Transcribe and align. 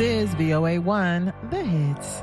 Is 0.00 0.34
VOA1, 0.36 1.50
The 1.50 1.62
Hits. 1.62 2.22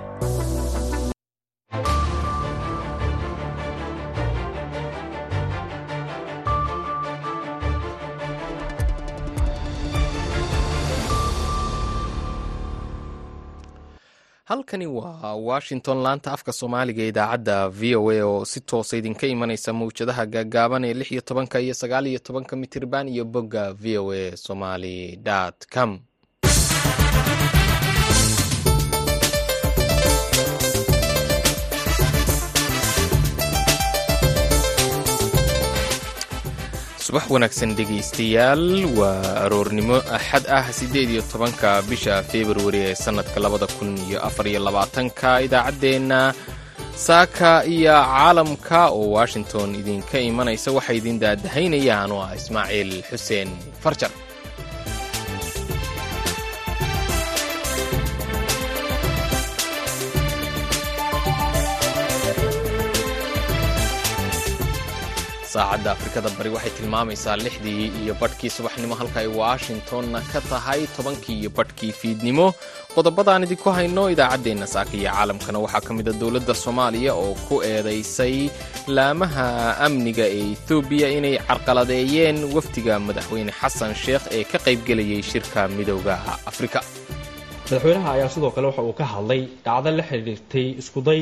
halkani 14.46 14.88
waa 14.88 15.34
washington 15.36 15.98
laanta 16.04 16.32
afka 16.36 16.52
soomaaliga 16.54 17.04
ee 17.04 17.08
idaacadda 17.14 17.58
v 17.70 17.96
o 17.96 18.12
a 18.12 18.24
oo 18.30 18.46
si 18.52 18.60
toosa 18.70 18.94
idinka 19.00 19.26
imanaysa 19.34 19.70
mawjadaha 19.80 20.24
gaagaaban 20.34 20.84
ee 20.88 20.94
lix 21.00 21.10
iyo 21.12 21.22
tobanka 21.22 21.58
iyo 21.66 21.74
sagaal 21.82 22.06
iyo 22.08 22.20
tobanka 22.20 22.54
mitirban 22.62 23.08
iyo 23.14 23.24
bogga 23.34 23.64
v 23.82 23.98
o 23.98 24.12
a 24.14 24.38
somaly 24.46 25.20
com 25.74 25.92
subax 37.08 37.26
wanaagsan 37.34 37.72
dhegaystayaal. 37.78 38.64
Waa 39.00 39.46
aroornimo 39.46 39.98
axad 40.18 40.44
ah 40.58 40.66
siddeed 40.78 41.10
iyo 41.14 41.22
tobanka 41.32 41.70
bisha 41.90 42.16
februari 42.32 42.80
ee 42.92 42.96
sannadka 43.04 43.40
labada 43.46 43.68
kun 43.78 43.92
iyo 44.08 44.20
afar 44.28 44.46
iyo 44.52 44.60
labaatanka. 44.68 45.30
Idaacaddeenna 45.48 46.20
saaka 47.08 47.52
iyo 47.76 47.94
caalamka 48.12 48.80
oo 48.98 49.08
washington 49.18 49.70
idinka 49.82 50.18
imanaysa 50.30 50.70
waxay 50.78 50.98
idin 51.00 51.18
daadahaynayaan. 51.24 52.12
Oo 52.16 52.22
ah 52.28 52.36
ismaaciil 52.40 52.92
xuseen 53.10 53.50
farjar 53.84 54.12
saacadda 65.58 65.92
afrikada 65.98 66.30
bari 66.38 66.50
waxay 66.56 66.72
tilmaamaysaa 66.78 67.36
lixdii 67.46 67.86
iyo 68.02 68.14
badhkii 68.22 68.50
subaxnimo 68.58 68.96
halka 69.00 69.20
ay 69.24 69.30
washingtonna 69.42 70.20
ka 70.32 70.40
tahay 70.50 70.82
tobankii 70.98 71.38
iyo 71.42 71.50
badhkii 71.58 71.92
fiidnimo. 72.00 72.48
Qodobadaan 72.96 73.44
idinku 73.48 73.70
hayno 73.78 74.04
idaacaddeenna 74.14 74.68
saaka 74.74 74.94
caalamkana 75.06 75.60
waxaa 75.66 75.82
ka 75.88 75.92
mid 75.98 76.08
a 76.12 76.14
dowladda 76.22 76.54
soomaaliya 76.64 77.12
oo 77.24 77.34
ku 77.48 77.56
eedaysay 77.72 78.36
laamaha 78.98 79.46
amniga 79.88 80.26
ee 80.38 80.46
ethoobiya 80.56 81.08
inay 81.18 81.36
carqaladeeyeen 81.48 82.38
wafdiga 82.56 82.94
madaxweyne 83.08 83.52
xasan 83.60 83.92
sheekh 84.04 84.26
ee 84.38 84.44
ka 84.52 84.58
qaybgelayay 84.66 85.22
shirka 85.32 85.60
midowda 85.78 86.16
afrika. 86.52 86.80
Madaxweynaha 87.66 88.10
ayaa 88.16 88.30
sidoo 88.36 88.52
kale 88.56 88.68
waxa 88.70 88.82
uu 88.90 88.96
ka 89.02 89.06
hadlay 89.14 89.42
dhacdo 89.66 89.90
la 89.98 90.04
xidhiirtay 90.10 90.68
iskuday 90.82 91.22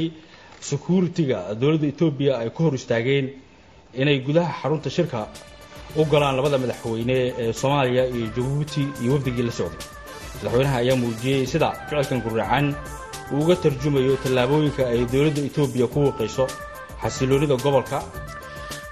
sekuritiga 0.69 1.39
dowladda 1.61 1.87
etoobiya 1.93 2.33
ay 2.41 2.49
ku 2.55 2.59
hor 2.65 2.75
istaageen 2.81 3.25
inay 4.01 4.17
gudaha 4.27 4.51
xarunta 4.61 4.89
shirka 4.95 5.19
u 5.99 6.03
galaan 6.11 6.35
labada 6.37 6.57
madaxweyne 6.63 7.15
ee 7.41 7.53
soomaaliya 7.61 8.03
iyo 8.15 8.27
jabuuti 8.35 8.83
iyo 9.01 9.11
wafdigii 9.15 9.45
la 9.49 9.51
socday. 9.59 9.81
Madaxweynaha 10.39 10.77
ayaa 10.83 10.97
muujiyey 11.03 11.45
sida 11.51 11.67
ficilkan 11.89 12.19
guracan 12.25 12.65
uu 13.33 13.39
uga 13.43 13.55
tarjumayo 13.63 14.13
tallaabooyinka 14.23 14.83
ay 14.93 14.99
dowladda 15.13 15.41
etoobiya 15.49 15.87
ku 15.93 15.99
wiiqayso 16.05 16.45
xasiloonida 17.01 17.55
gobolka 17.65 17.97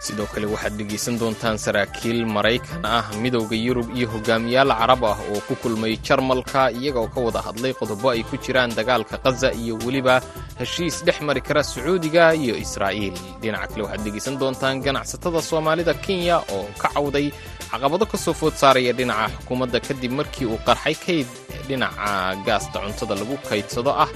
sidoo 0.05 0.27
kale 0.33 0.45
waxaad 0.53 0.73
dhegaysan 0.79 1.15
doontaan 1.21 1.57
saraakiil 1.65 2.19
maraykan 2.35 2.83
ah 2.97 3.05
midowda 3.23 3.55
yurub 3.65 3.87
iyo 3.97 4.07
hogaamiyaal 4.13 4.71
carab 4.79 5.03
ah 5.11 5.17
oo 5.31 5.39
ku 5.47 5.53
kulmay 5.63 5.93
jarmalka 6.07 6.61
iyagaoo 6.79 7.07
ka 7.13 7.19
wada 7.25 7.39
hadlay 7.47 7.71
qodobo 7.79 8.07
ay 8.11 8.23
ku 8.29 8.35
jiraan 8.43 8.71
dagaalka 8.77 9.15
khaza 9.23 9.49
iyo 9.61 9.73
weliba 9.85 10.15
heshiis 10.59 10.95
dhex 11.07 11.17
mari 11.27 11.41
kara 11.47 11.63
sacuudiga 11.63 12.35
iyo 12.43 12.55
israa'iil. 12.65 13.15
Dhinaca 13.41 13.67
kale 13.71 13.81
waxaad 13.87 14.01
dhegaysan 14.05 14.35
doontaan 14.41 14.75
ganacsatada 14.85 15.39
soomaalida 15.49 15.93
kenya 16.05 16.37
oo 16.55 16.67
ka 16.81 16.87
cawday 16.95 17.27
caqabado 17.71 18.05
ka 18.11 18.17
soo 18.23 18.35
food 18.39 18.55
saaraya 18.61 18.91
dhinaca 18.99 19.31
xukuumadda 19.39 19.79
kadib 19.87 20.11
markii 20.19 20.47
uu 20.51 20.59
qarxay 20.67 20.95
kayd 21.05 21.29
dhinaca 21.67 22.35
gaasta 22.47 22.77
cuntada 22.83 23.15
lagu 23.21 23.35
kaydsado 23.49 23.91
ah. 24.03 24.09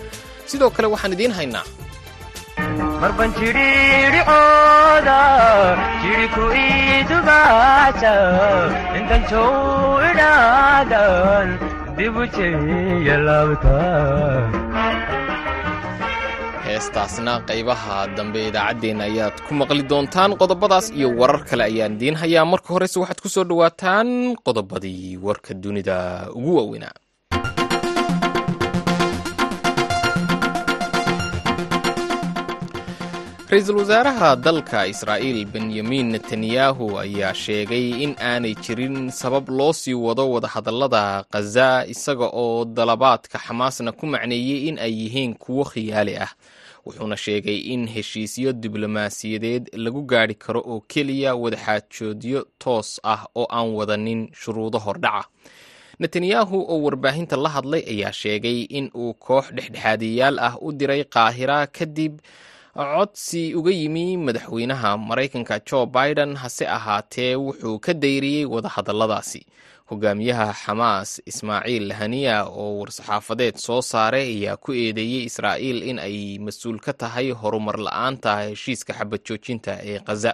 Sidoo 0.51 0.69
kale 0.75 0.87
waxaan 0.93 1.15
idiin 1.15 1.31
haynaa 1.39 1.63
marban 3.01 3.29
jidhiidhicooda 3.39 5.19
jidhiku 6.03 6.43
idugaasa 6.67 8.13
intantow 8.99 9.51
idhaadan 10.11 11.47
dibu 11.97 12.23
jeya 12.35 13.15
laabta 13.27 13.77
heestaasna 16.67 17.33
qaybaha 17.49 17.97
dambe 18.17 18.39
idaacaddeenna 18.49 19.03
ayaad 19.09 19.35
ku 19.47 19.51
maqli 19.61 19.83
doontaan 19.91 20.31
qodobadaas 20.41 20.87
iyo 20.97 21.09
warar 21.19 21.41
kale 21.49 21.63
ayaan 21.69 21.93
idiin 21.97 22.15
hayaa 22.21 22.45
marka 22.53 22.69
horese 22.75 22.97
waxaad 23.01 23.19
ku 23.23 23.29
soo 23.35 23.45
dhowaataan 23.49 24.09
qodobadii 24.45 25.17
warka 25.27 25.51
dunida 25.63 25.97
ugu 26.37 26.51
waaweynaa 26.59 26.95
ra'iisul 33.49 33.77
wasaaraha 33.79 34.29
dalka 34.45 34.79
israa'iil 34.93 35.45
benyamin 35.53 36.07
netanyahu 36.13 36.85
ayaa 37.03 37.33
sheegay 37.43 37.87
in 38.03 38.11
aanay 38.19 38.55
jirin 38.63 38.97
sabab 39.11 39.49
loo 39.49 39.73
sii 39.73 39.93
wado 40.05 40.25
wadahadallada 40.33 41.23
khaza 41.31 41.85
isaga 41.93 42.27
oo 42.43 42.65
dalabaadka 42.65 43.37
xamaasna 43.45 43.91
ku 43.99 44.05
macneeyey 44.13 44.59
in 44.69 44.77
ay 44.79 44.91
yihiin 45.01 45.33
kuwo 45.35 45.63
khiyaali 45.71 46.15
ah. 46.25 46.31
Wuxuuna 46.85 47.17
sheegay 47.17 47.57
in 47.73 47.87
heshiisyo 47.87 48.53
diblomaasiyadeed 48.53 49.63
lagu 49.83 50.01
gaadhi 50.11 50.35
karo 50.35 50.59
oo 50.71 50.79
keliya 50.87 51.35
wadaxaajoodyo 51.35 52.39
toos 52.59 52.99
ah 53.03 53.21
oo 53.35 53.47
aan 53.51 53.69
wadanin 53.75 54.27
shuruudo 54.41 54.79
hordhaca. 54.79 55.27
Netanyahu 55.99 56.57
oo 56.67 56.77
warbaahinta 56.83 57.35
la 57.37 57.49
hadlay 57.49 57.83
ayaa 57.93 58.11
sheegay 58.11 58.61
in 58.69 58.91
uu 58.95 59.13
koox 59.13 59.45
dhexdhexaadiyayaal 59.55 60.39
ah 60.39 60.53
u 60.61 60.71
diray 60.71 61.03
qaahira 61.03 61.67
kadib 61.67 62.19
codsi 62.77 63.55
uga 63.55 63.71
yimi 63.71 64.17
madaxweynaha 64.17 64.97
maraykanka 64.97 65.59
jo 65.69 65.85
biden 65.85 66.35
hase 66.41 66.65
ahaatee 66.77 67.35
wuxuu 67.35 67.79
ka 67.85 67.93
dayriyey 67.93 68.45
wadahadalladaasi 68.45 69.41
hogaamiyaha 69.89 70.47
xamaas 70.63 71.09
ismaaciil 71.31 71.87
haniya 71.99 72.37
oo 72.45 72.67
war-saxaafadeed 72.79 73.55
soo 73.65 73.81
saaray 73.81 74.27
ayaa 74.37 74.57
ku 74.63 74.71
eedeeyey 74.73 75.23
israa'iil 75.29 75.79
in 75.89 75.99
ay 75.99 76.37
mas'uul 76.45 76.79
ka 76.85 76.93
tahay 76.93 77.31
horumar 77.41 77.77
la'aanta 77.87 78.31
heshiiska 78.49 78.93
xabad 78.99 79.21
joojinta 79.27 79.73
ee 79.91 79.99
khaza 80.07 80.31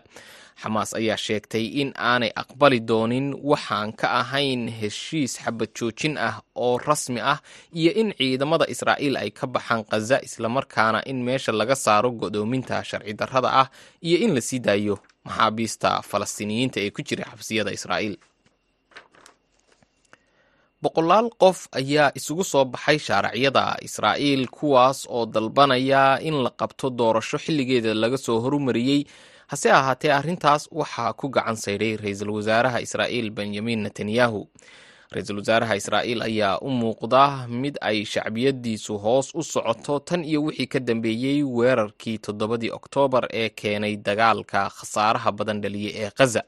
xamaas 0.61 0.91
ayaa 0.99 1.17
sheegtay 1.25 1.65
in 1.81 1.89
aanay 2.09 2.31
aqbali 2.41 2.79
doonin 2.89 3.27
waxaan 3.51 3.89
ka 3.99 4.07
ahayn 4.21 4.61
heshiis 4.79 5.33
xabad 5.43 5.69
joojin 5.77 6.15
ah 6.27 6.35
oo 6.65 6.75
rasmi 6.87 7.19
ah 7.33 7.39
iyo 7.79 7.91
in 8.01 8.09
ciidamada 8.19 8.65
israa'iil 8.73 9.15
ay 9.23 9.29
ka 9.39 9.45
baxaan 9.55 9.83
khaza 9.89 10.17
islamarkaana 10.27 10.99
in 11.11 11.19
meesha 11.27 11.51
laga 11.59 11.75
saaro 11.85 12.09
godoominta 12.21 12.75
sharci 12.89 13.13
darrada 13.19 13.49
ah 13.61 13.67
iyo 14.07 14.17
in 14.25 14.31
la 14.35 14.41
sii 14.47 14.59
daayo 14.67 14.95
maxaabiista 15.27 15.89
falastiiniyiinta 16.09 16.77
ee 16.85 16.91
ku 16.95 17.01
jira 17.07 17.23
xabsiyada 17.31 17.71
israa'iil. 17.77 18.15
Boqolaal 20.83 21.27
qof 21.41 21.59
ayaa 21.79 22.09
isugu 22.19 22.43
soo 22.51 22.65
baxay 22.73 22.97
shaaracyada 23.07 23.65
israa'iil 23.87 24.43
kuwaas 24.57 24.99
oo 25.15 25.23
dalbanaya 25.35 26.03
in 26.27 26.35
la 26.43 26.51
qabto 26.61 26.87
doorasho 26.99 27.37
xilligeeda 27.45 27.91
laga 28.03 28.17
soo 28.25 28.37
horumariyey 28.43 29.01
hase 29.53 29.69
ahaatee 29.71 30.11
arrintaas 30.19 30.63
waxaa 30.79 31.13
ku 31.19 31.29
gacan 31.35 31.55
saydhay 31.65 31.93
ra'iisul 32.03 32.31
wasaaraha 32.37 32.79
israa'iil 32.85 33.29
benyamin 33.37 33.79
netanyahu. 33.85 34.41
Ra'iisul 35.13 35.37
wasaaraha 35.41 35.75
israa'iil 35.81 36.21
ayaa 36.29 36.57
u 36.61 36.69
muuqda 36.81 37.23
mid 37.61 37.75
ay 37.89 37.97
shacbiyadiisu 38.13 38.93
hoos 39.03 39.27
u 39.35 39.43
socoto 39.53 39.99
tan 40.07 40.25
iyo 40.25 40.39
wixii 40.47 40.67
ka 40.73 40.79
dambeeyey 40.79 41.43
weerarkii 41.57 42.17
toddobadii 42.25 42.71
oktoobar 42.79 43.23
ee 43.41 43.49
keenay 43.49 43.93
dagaalka 44.07 44.61
khasaaraha 44.77 45.29
badan 45.37 45.61
dhaliyay 45.63 45.93
ee 46.03 46.09
khaza 46.17 46.41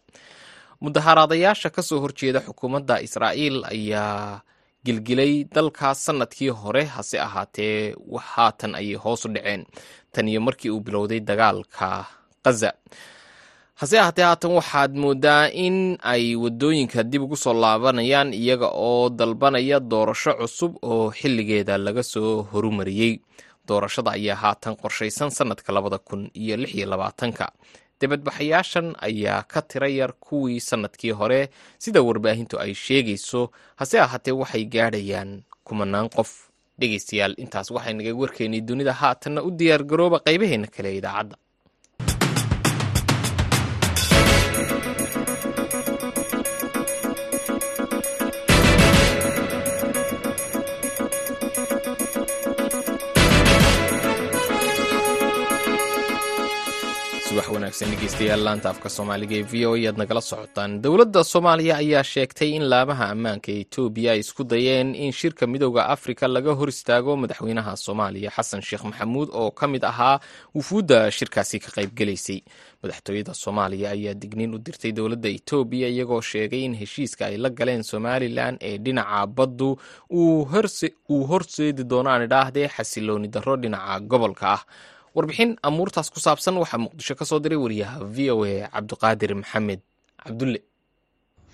mudaharaadayaasha 0.82 1.70
ka 1.76 1.82
soo 1.90 2.00
horjeeda 2.04 2.40
xukuumadda 2.48 2.96
israa'iil 3.08 3.58
ayaa 3.74 4.42
gilgilay 4.86 5.34
dalkaas 5.56 6.06
sannadkii 6.06 6.50
hore 6.62 6.84
hase 6.96 7.18
ahaatee 7.28 7.94
haatan 8.34 8.76
ayay 8.76 8.98
hoos 9.04 9.26
u 9.26 9.30
dhaceen. 9.36 9.66
Tan 10.14 10.28
iyo 10.28 10.42
markii 10.42 10.70
uu 10.72 10.80
bilowday 10.80 11.20
dagaalka 11.20 12.06
khaza 12.46 12.70
hase 13.80 13.96
ahaatee 14.00 14.24
haatan 14.30 14.52
waxaad 14.60 14.92
moodaa 15.04 15.50
in 15.66 15.98
ay 16.14 16.36
waddooyinka 16.44 17.04
dib 17.12 17.22
ugu 17.26 17.36
soo 17.44 17.54
laabanayaan 17.64 18.30
iyaga 18.34 18.70
oo 18.88 19.10
dalbanaya 19.10 19.80
doorasho 19.92 20.32
cusub 20.40 20.72
oo 20.92 21.12
xilligeeda 21.18 21.78
laga 21.78 22.04
soo 22.04 22.44
horumariyey. 22.52 23.14
Doorashada 23.68 24.12
ayaa 24.18 24.36
haatan 24.44 24.76
qorshaysan 24.82 25.30
sannadka 25.38 25.74
labada 25.76 25.98
kun 25.98 26.30
iyo 26.42 26.56
lix 26.62 26.72
iyo 26.78 26.86
labaatanka. 26.92 27.46
Dibadbaxayaashan 28.00 28.88
ayaa 29.08 29.42
ka 29.52 29.62
tira 29.62 29.88
yar 29.90 30.14
kuwii 30.26 30.60
sannadkii 30.62 31.12
hore 31.20 31.50
sida 31.84 32.02
warbaahintu 32.08 32.60
ay 32.62 32.74
sheegayso. 32.74 33.42
Hase 33.76 33.98
ahaatee 34.00 34.32
waxay 34.42 34.66
gaadhayaan 34.66 35.32
kumanaan 35.68 36.10
qof. 36.16 36.32
Dhegaystayaal 36.80 37.34
intaas 37.44 37.72
waxay 37.76 37.94
naga 37.94 38.14
dunida 38.68 38.94
haatanna 38.94 39.42
u 39.44 39.50
diyaargarooba 39.52 40.20
qaybaheena 40.28 40.68
kale 40.76 40.90
idaacadda 41.00 41.36
wanaagsan 57.76 57.92
dhegeystayaal 57.92 58.44
laanta 58.46 58.70
afka 58.74 58.90
soomaaliga 58.96 59.36
ee 59.40 59.44
v 59.52 59.66
o 59.66 59.74
ayaad 59.78 59.98
nagala 60.02 60.22
socotaan 60.22 60.72
dowladda 60.84 61.24
soomaaliya 61.24 61.76
ayaa 61.84 62.04
sheegtay 62.14 62.50
in 62.58 62.64
laamaha 62.72 63.06
ammaanka 63.14 63.52
etoobiya 63.62 64.12
ay 64.16 64.20
isku 64.24 64.44
dayeen 64.44 64.96
in 64.96 65.12
shirka 65.12 65.44
midooda 65.48 65.84
afrika 65.96 66.28
laga 66.36 66.52
hor 66.60 66.70
istaago 66.70 67.12
madaxweynaha 67.22 67.74
soomaaliya. 67.86 68.30
Xasan 68.38 68.62
sheekh 68.68 68.84
maxamuud 68.90 69.30
oo 69.42 69.52
ka 69.52 69.68
mid 69.68 69.84
ahaa 69.92 70.20
wufuudda 70.56 71.12
shirkaasi 71.18 71.58
ka 71.60 71.70
qaybgelaysay 71.76 72.40
madaxtooyada 72.84 73.34
soomaaliya 73.34 73.90
ayaa 73.96 74.14
digniin 74.22 74.56
u 74.56 74.60
dirtay 74.66 74.92
dowladda 74.92 75.30
etoobiya 75.38 75.88
iyagoo 75.88 76.22
sheegay 76.22 76.64
in 76.68 76.76
heshiiska 76.82 77.26
ay 77.28 77.38
la 77.38 77.50
galeen 77.50 77.84
somalilan 77.84 78.56
ee 78.70 78.78
dhinaca 78.78 79.28
baddu 79.28 79.70
uu 80.20 81.26
horseedi 81.32 81.84
doonaan 81.84 82.24
idhaahdee 82.28 82.68
xasilooni 82.78 83.28
darro 83.28 83.56
dhinaca 83.58 84.00
gobolka 84.12 84.48
ah 84.56 84.64
warbixin 85.16 85.52
amuurtaas 85.68 86.10
ku 86.14 86.20
saabsan 86.20 86.58
waxaa 86.62 86.78
muqdisho 86.86 87.16
ka 87.20 87.26
soo 87.30 87.40
diray 87.40 87.58
wariyaha 87.66 87.98
v 88.16 88.18
o 88.32 88.44
a 88.46 88.68
cabdiqaadir 88.74 89.32
maxamed 89.42 89.82
cabdulle 90.24 90.60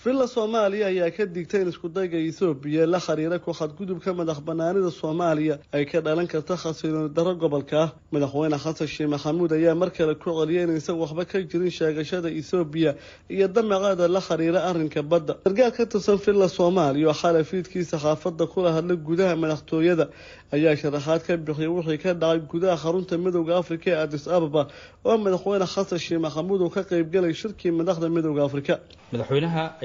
villa 0.04 0.26
soomaaliya 0.28 0.88
ayaa 0.88 1.12
ka 1.18 1.26
digtay 1.36 1.62
in 1.62 1.70
iskudayga 1.70 2.18
ethoobiya 2.18 2.88
la 2.88 2.98
xiriira 3.00 3.38
ku 3.40 3.52
xadgudubka 3.54 4.14
madax 4.20 4.40
banaanida 4.42 4.90
soomaaliya 4.92 5.60
ay 5.74 5.86
ka 5.86 6.02
dhalan 6.02 6.26
karta 6.28 6.56
khasilooni 6.58 7.14
darro 7.14 7.36
gobolka. 7.36 7.92
Madaxweyne 8.12 8.58
xasan 8.58 8.88
sheekh 8.88 9.10
maxamuud 9.14 9.52
ayaa 9.54 9.76
mar 9.76 9.92
kale 9.92 10.16
ku 10.16 10.32
celiyay 10.34 10.64
inaysan 10.66 10.98
waxba 10.98 11.26
ka 11.26 11.38
jirin 11.46 11.70
sheegashada 11.70 12.30
ethoobiya 12.34 12.96
iyo 13.30 13.48
damaceeda 13.48 14.08
la 14.08 14.22
xiriira 14.22 14.60
arrinka 14.70 15.04
badda. 15.04 15.38
Sargaal 15.46 15.72
ka 15.72 15.86
tirsan 15.86 16.18
villa 16.18 16.50
soomaaliya 16.50 17.08
oo 17.10 17.14
xalay 17.14 17.44
fiidkii 17.44 17.86
saxaafadda 17.86 18.48
kula 18.50 18.74
hadlay 18.74 18.98
gudaha 18.98 19.36
madaxtooyada 19.38 20.10
ayaa 20.52 20.76
sharaxaad 20.82 21.22
ka 21.28 21.38
bixiyay 21.38 21.68
wixii 21.70 21.98
ka 22.02 22.14
dhacay 22.18 22.40
gudaha 22.50 22.76
xarunta 22.84 23.18
midooda 23.22 23.58
afrika 23.62 23.92
ee 23.94 24.02
adis 24.02 24.26
ababa 24.28 24.68
oo 25.06 25.18
madaxweyne 25.18 25.66
xasan 25.70 26.00
sheekh 26.00 26.22
maxamuud 26.26 26.62
uu 26.66 26.70
ka 26.74 26.82
qaybgalay 26.90 27.34
shirkii 27.38 27.72
madaxda 27.72 28.10
midooda 28.10 28.44
afrika 28.50 28.80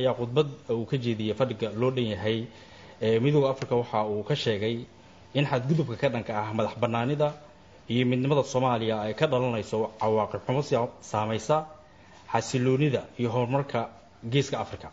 ayaa 0.07 0.15
khudbad 0.19 0.47
uu 0.71 0.87
ka 0.87 0.97
jeediyey 0.97 1.35
fadhiga 1.35 1.69
loo 1.81 1.91
dhan 1.91 2.07
yahay 2.15 2.39
midooda 3.25 3.51
afrika 3.51 3.75
waxa 3.77 3.99
uu 4.07 4.23
ka 4.23 4.35
sheegay 4.39 4.77
in 5.35 5.45
xadgudubka 5.51 5.97
ka 6.03 6.09
dhanka 6.15 6.33
ah 6.43 6.53
madax 6.55 6.75
banaanida 6.79 7.29
iyo 7.91 8.07
midnimada 8.07 8.43
soomaaliya 8.53 8.97
ay 9.07 9.15
ka 9.19 9.27
dhalanayso 9.27 9.79
cawaaqib 10.01 10.41
xumo 10.47 10.63
saamaysa 11.11 11.57
xasiloonida 12.33 13.03
iyo 13.19 13.29
horumarka 13.35 13.81
geeska 14.33 14.59
afrika. 14.65 14.89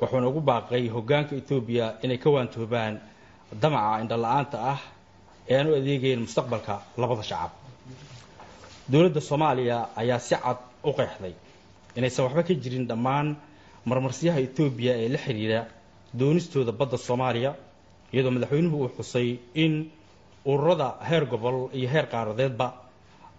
Wuxuuna 0.00 0.28
ugu 0.30 0.40
baaqay 0.40 0.88
hogaanka 0.88 1.32
etoobiya 1.40 1.86
inay 2.04 2.18
ka 2.22 2.28
waantoobaan 2.30 2.94
damaca 3.62 4.00
indhala-aanta 4.02 4.56
ah 4.72 4.80
ee 5.50 5.56
aan 5.58 5.68
u 5.70 5.74
adeegayn 5.80 6.20
mustaqbalka 6.24 6.74
labada 7.00 7.22
shacab. 7.30 7.50
Dowladda 8.88 9.20
soomaaliya 9.20 9.78
ayaa 10.00 10.18
si 10.18 10.34
cad 10.44 10.58
u 10.84 10.92
qeexday 10.98 11.34
inaysan 11.96 12.24
waxba 12.24 12.42
ka 12.48 12.54
jirin 12.62 12.86
dhammaan 12.90 13.36
marmarsiyaha 13.90 14.40
etoobiya 14.46 14.92
ee 15.02 15.08
la 15.14 15.18
xidhiira 15.24 15.60
doonistooda 16.20 16.72
badda 16.80 16.96
soomaaliya 17.08 17.50
iyadoo 18.12 18.30
madaxweynuhu 18.36 18.76
uu 18.82 18.90
xusay 18.96 19.28
in 19.54 19.90
ururada 20.44 20.88
heer 21.08 21.24
gobol 21.26 21.68
iyo 21.78 21.88
heer 21.94 22.06
qaaradeedba 22.12 22.66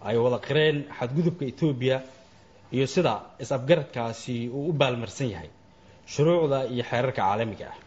ay 0.07 0.17
wada 0.17 0.37
qireen 0.47 0.77
xadgudubka 0.97 1.45
etoobiya 1.51 1.97
iyo 2.71 2.87
sida 2.87 3.13
is-afgaradkaasi 3.39 4.49
uu 4.49 4.69
u 4.69 4.73
baalmarsan 4.73 5.29
yahay 5.33 5.49
shuruucda 6.05 6.65
iyo 6.73 6.83
xeerarka 6.83 7.21
caalamiga 7.21 7.65
ah. 7.73 7.77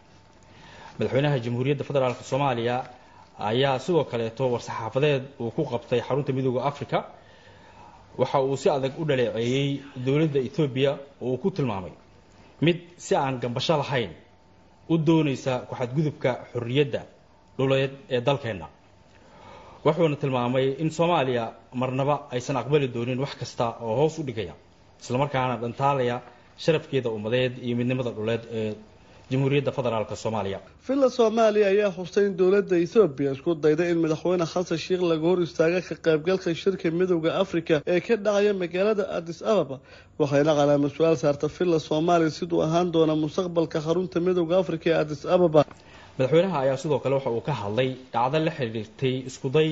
Madaxweynaha 0.97 1.39
jamhuuriyadda 1.39 1.83
federaalk 1.83 2.19
soomaaliya 2.31 2.75
ayaa 3.39 3.79
sidoo 3.79 4.03
kaleeto 4.03 4.43
war-saxaafadeed 4.53 5.23
uu 5.39 5.51
ku 5.51 5.63
qabtay 5.71 6.01
xarunta 6.07 6.33
midooda 6.33 6.65
africa 6.71 6.97
waxa 8.17 8.41
uu 8.41 8.57
si 8.57 8.69
adag 8.69 8.93
u 9.01 9.05
dhaleeceeyey 9.05 9.81
dowladda 10.05 10.39
etoobiya 10.39 10.91
oo 11.21 11.31
uu 11.31 11.37
ku 11.37 11.51
tilmaamay 11.51 11.93
mid 12.61 12.77
si 12.97 13.15
aan 13.15 13.39
gambasho 13.39 13.77
lahayn 13.77 14.11
u 14.89 14.97
doonaysa 14.97 15.53
ku-xadgudubka 15.69 16.31
xorriyadda 16.53 17.01
dhuleed 17.57 17.91
ee 18.09 18.21
dalkeenna. 18.21 18.67
Wuxuuna 19.85 20.15
tilmaamay 20.15 20.65
in 20.79 20.89
soomaaliya 20.91 21.45
marnaba 21.73 22.15
aysan 22.31 22.57
aqbali 22.57 22.87
doonin 22.93 23.19
wax 23.19 23.33
kasta 23.41 23.65
oo 23.81 23.95
hoos 23.99 24.19
u 24.19 24.23
dhigaya 24.27 24.53
islamarkaana 25.01 25.55
dhantaalaya 25.61 26.21
sharafkeeda 26.63 27.09
ummadeed 27.09 27.53
iyo 27.65 27.75
midnimada 27.79 28.11
dhuleed 28.17 28.43
ee 28.59 28.73
jamhuuriyadda 29.33 29.71
federaalk 29.77 30.11
soomaaliya. 30.23 30.59
Villa 30.87 31.09
soomaaliya 31.17 31.67
ayaa 31.73 31.91
xustay 31.97 32.23
in 32.29 32.33
dowladda 32.41 32.75
ethoobiya 32.85 33.29
isku 33.35 33.51
dayday 33.65 33.89
in 33.93 33.99
madaxweyne 34.03 34.45
xasan 34.53 34.77
sheekh 34.85 35.03
laga 35.11 35.25
hor 35.29 35.39
istaaga 35.47 35.79
ka 35.87 35.95
qaybgalka 36.07 36.49
shirka 36.61 36.87
midooda 36.99 37.31
afrika 37.43 37.75
ee 37.93 37.99
ka 38.07 38.15
dhacaya 38.25 38.53
magaalada 38.63 39.03
adis 39.17 39.39
ababa 39.51 39.77
waxayna 40.21 40.51
calaamad 40.59 40.91
su'aal 40.97 41.17
saarta 41.23 41.47
villa 41.57 41.79
soomaaliya 41.89 42.31
siduu 42.39 42.59
ahaan 42.67 42.87
doona 42.95 43.15
mustaqbalka 43.23 43.77
xarunta 43.85 44.17
midooda 44.27 44.55
afrika 44.63 44.85
ee 44.93 44.97
adis 45.03 45.21
ababa. 45.35 45.61
Madaxweynaha 46.17 46.57
ayaa 46.65 46.77
sidoo 46.83 46.99
kale 47.03 47.13
waxa 47.17 47.29
uu 47.37 47.41
ka 47.49 47.53
hadlay 47.61 47.89
dhacdo 48.13 48.37
la 48.47 48.51
xidhiirtay 48.57 49.15
iskuday 49.29 49.69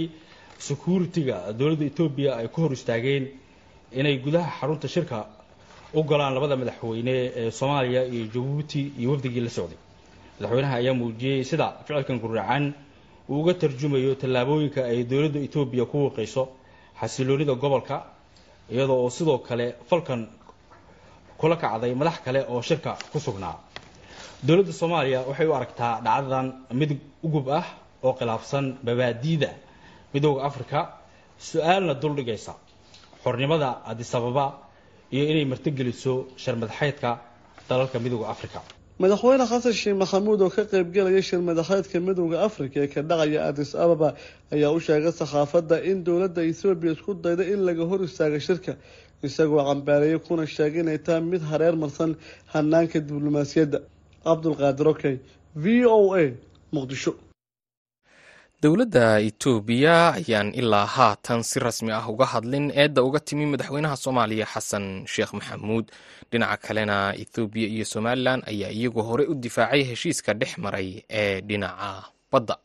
security-ga 0.69 1.37
dowladda 1.59 1.85
etoobiya 1.91 2.31
ay 2.39 2.47
ku 2.53 2.59
hor 2.63 2.71
istaageen 2.77 3.23
inay 3.99 4.15
gudaha 4.25 4.49
xarunta 4.59 4.87
shirka 4.95 5.17
u 5.93 6.03
golaan 6.09 6.33
labada 6.35 6.55
madaxweyne 6.61 7.15
ee 7.41 7.51
soomaaliya 7.59 8.01
iyo 8.13 8.25
jabuuti 8.33 8.81
iyo 8.99 9.09
wafdigii 9.11 9.41
la 9.45 9.49
socday. 9.57 9.77
Madaxweynaha 10.39 10.75
ayaa 10.81 10.93
muujiyey 11.01 11.43
sida 11.43 11.67
ficilkan 11.85 12.17
guracan 12.23 12.73
uu 13.29 13.39
uga 13.41 13.53
tarjumayo 13.61 14.11
tallaabooyinka 14.21 14.81
ay 14.91 14.99
dowladda 15.11 15.39
etoobiya 15.47 15.85
ku 15.91 15.97
wiiqayso 16.03 16.43
xasiloonida 16.99 17.53
gobolka 17.63 17.95
iyadoo 18.73 18.99
oo 19.03 19.09
sidoo 19.17 19.37
kale 19.47 19.65
falkan 19.89 20.21
kula 21.39 21.55
kacday 21.63 21.93
madax 22.01 22.17
kale 22.25 22.39
oo 22.51 22.61
shirka 22.61 22.91
ku 23.11 23.19
sugnaa. 23.19 23.55
Dowladda 24.47 24.73
soomaaliya 24.79 25.19
waxay 25.29 25.47
u 25.47 25.53
aragtaa 25.59 25.93
dhacdadan 26.05 26.47
mid 26.79 26.91
ugub 27.23 27.47
ah 27.59 27.65
oo 28.03 28.13
khilaafsan 28.19 28.65
babaadiida 28.85 29.49
midooda 30.13 30.43
afrika 30.49 30.79
su'aalna 31.49 31.93
duldhigaysa 32.01 32.53
xornimada 33.23 33.69
adisababa 33.91 34.45
iyo 35.15 35.23
inay 35.31 35.45
martigeliso 35.51 36.13
sharmadaxeydka 36.43 37.09
dalalka 37.69 37.97
midooda 38.03 38.27
afrika. 38.35 38.59
Madaxweyne 39.01 39.45
xasan 39.51 39.73
sheekh 39.81 39.97
maxamuud 40.01 40.41
oo 40.45 40.49
ka 40.55 40.63
qaybgalaya 40.71 41.21
shir 41.27 41.39
madaxeedka 41.49 41.97
midooda 42.07 42.37
afrika 42.47 42.77
ee 42.83 42.87
ka 42.93 43.01
dhacaya 43.09 43.39
adis 43.49 43.71
ababa 43.83 44.09
ayaa 44.55 44.71
u 44.77 44.79
sheegay 44.87 45.11
saxaafadda 45.21 45.75
in 45.89 45.97
dowladda 46.05 46.41
ethoobiya 46.51 46.91
isku 46.95 47.11
dayda 47.23 47.43
in 47.53 47.59
laga 47.67 47.83
hor 47.89 47.99
istaaga 48.07 48.39
shirka 48.47 48.73
isagoo 49.27 49.63
cambaareeyay 49.69 50.19
kuna 50.27 50.45
sheegay 50.55 50.81
inay 50.83 50.97
tahay 51.05 51.21
mid 51.31 51.41
hareer 51.51 51.75
marsan 51.83 52.11
hanaanka 52.53 52.97
diblomaasiyadda. 53.09 53.79
Cabdulqaadir 54.25 54.87
okey 54.93 55.15
v 55.63 55.65
o 55.85 56.13
a 56.21 56.23
muqdisho 56.75 57.11
dowladda 58.61 59.07
etoobiya 59.29 59.97
ayaan 60.21 60.49
ilaa 60.53 60.85
haatan 60.95 61.41
si 61.49 61.57
rasmi 61.65 61.91
ah 61.99 62.05
uga 62.13 62.25
hadlin 62.33 62.65
eedda 62.81 63.01
uga 63.07 63.19
timi 63.27 63.45
madaxweynaha 63.53 63.95
soomaaliya 64.03 64.45
xasan 64.53 64.85
sheekh 65.13 65.31
maxamuud. 65.37 65.85
Dhinaca 66.31 66.57
kalena 66.65 66.97
ethoobiya 67.23 67.67
iyo 67.75 67.85
somalilan 67.93 68.39
ayaa 68.51 68.71
iyagu 68.77 69.01
hore 69.07 69.23
u 69.31 69.33
difaacay 69.43 69.81
heshiiska 69.89 70.31
dhex 70.39 70.51
maray 70.63 70.89
ee 71.09 71.41
dhinaca 71.47 71.89
badda 72.31 72.55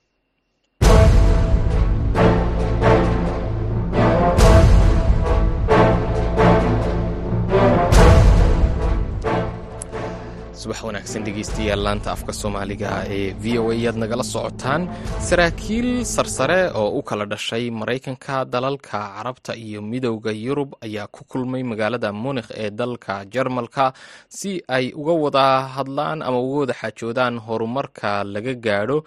subax 10.66 10.82
wanaagsan 10.86 11.22
dhegeystayaal 11.26 11.82
laanta 11.86 12.10
afka 12.16 12.32
soomaaliga 12.40 12.90
ee 13.16 13.26
v 13.42 13.58
o 13.62 13.70
a 13.70 13.74
yaad 13.84 13.96
nagala 14.02 14.24
socotaan. 14.34 14.82
Saraakiil 15.28 15.88
sarsare 16.14 16.60
oo 16.80 16.88
u 16.98 17.02
kala 17.08 17.24
dhashay 17.32 17.64
maraykanka 17.80 18.36
dalalka 18.54 18.98
carabta 19.16 19.52
iyo 19.64 19.80
midowda 19.82 20.32
yurub 20.44 20.70
ayaa 20.86 21.06
ku 21.14 21.22
kulmay 21.30 21.62
magaalada 21.70 22.10
munikh 22.12 22.50
ee 22.62 22.70
dalka 22.80 23.14
jarmalka 23.34 23.92
si 24.38 24.50
ay 24.76 24.86
uga 25.00 25.14
wada 25.24 25.46
hadlaan 25.76 26.18
ama 26.26 26.38
uga 26.46 26.58
wada 26.62 26.74
xaajoodaan 26.80 27.34
horumarka 27.46 28.24
laga 28.34 28.54
gaadho 28.66 28.98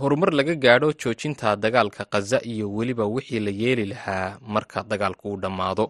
horumar 0.00 0.30
laga 0.38 0.54
gaadho 0.64 0.88
joojinta 1.02 1.48
dagaalka 1.64 2.02
khaza 2.12 2.38
iyo 2.52 2.66
weliba 2.76 3.04
wixii 3.14 3.40
la 3.46 3.52
yeeli 3.62 3.84
lahaa 3.92 4.38
marka 4.54 4.78
dagaalku 4.90 5.24
uu 5.32 5.36
dhammaado 5.44 5.84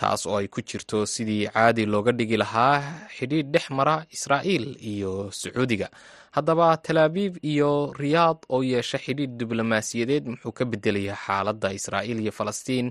taas 0.00 0.22
oo 0.30 0.36
ay 0.40 0.48
ku 0.54 0.60
jirto 0.68 0.98
sidii 1.14 1.44
caadi 1.54 1.82
looga 1.92 2.12
dhigi 2.18 2.36
lahaa 2.42 2.76
xidhiidh 3.16 3.50
dhex 3.54 3.66
mara 3.78 3.96
israa'iil 4.16 4.66
iyo 4.92 5.12
sacuudiga. 5.40 5.88
Haddaba 6.36 6.66
talaabiib 6.86 7.34
iyo 7.52 7.70
riyaad 8.00 8.38
oo 8.54 8.60
yeesha 8.70 8.98
xidhiidh 9.04 9.34
diblomaasiyadeed 9.40 10.24
muxuu 10.32 10.52
ka 10.58 10.64
bedelayaa 10.70 11.18
xaaladda 11.26 11.68
israa'iil 11.78 12.18
iyo 12.24 12.32
falastiin. 12.38 12.86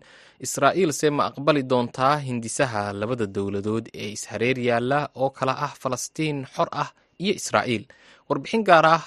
Israa'iilse 0.46 1.08
ma 1.18 1.24
aqbali 1.30 1.64
doontaa 1.72 2.16
hindisaha 2.28 2.84
labada 3.00 3.26
dowladood 3.36 3.86
ee 4.04 4.10
ishareer 4.18 4.58
yaalla 4.70 5.00
oo 5.22 5.30
kala 5.38 5.54
ah 5.66 5.74
falastiin 5.82 6.38
xor 6.56 6.70
ah 6.84 6.90
iyo 7.24 7.34
israa'iil. 7.42 7.84
Warbixin 8.30 8.64
gaar 8.70 8.86
ah 8.96 9.04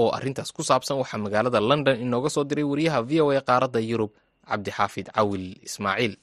oo 0.00 0.08
arrintaas 0.16 0.50
ku 0.56 0.62
saabsan 0.68 0.96
waxaa 1.00 1.18
magaalada 1.24 1.60
london 1.70 1.96
inooga 2.04 2.28
soo 2.34 2.44
diray 2.50 2.66
wariyaha 2.72 3.00
v 3.08 3.20
o 3.24 3.30
a 3.30 3.40
qaaradda 3.48 3.80
yurub 3.90 4.12
cabdixaafid 4.48 5.06
cawil 5.16 5.44
ismaaciil 5.68 6.14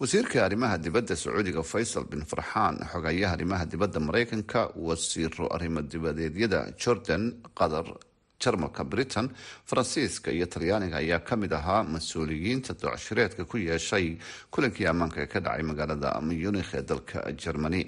wasiirka 0.00 0.44
arrimaha 0.44 0.78
dibadda 0.78 1.14
sacuudiga 1.16 1.62
faysal 1.62 2.04
bin 2.12 2.22
farxaan 2.30 2.76
xogayaha 2.92 3.32
arrimaha 3.36 3.64
dibadda 3.72 4.00
maraykanka 4.00 4.60
wasiiro 4.88 5.46
arrimo 5.56 5.82
dibadeedyada 5.92 6.60
jordan 6.82 7.22
qatar 7.58 7.86
jarmalka 8.42 8.84
britain 8.92 9.28
faransiiska 9.68 10.30
iyo 10.32 10.46
talyaaniga 10.46 10.96
ayaa 11.02 11.20
ka 11.28 11.36
mid 11.36 11.52
ahaa 11.52 11.82
mas'uuliyiinta 11.94 12.72
docshireedka 12.82 13.44
ku 13.44 13.56
yeeshay 13.58 14.16
kulankii 14.50 14.86
ammaanka 14.92 15.20
ee 15.22 15.26
ka 15.26 15.40
dhacay 15.40 15.62
magaalada 15.70 16.10
munikh 16.28 16.72
ee 16.78 16.82
dalka 16.82 17.18
germany 17.44 17.82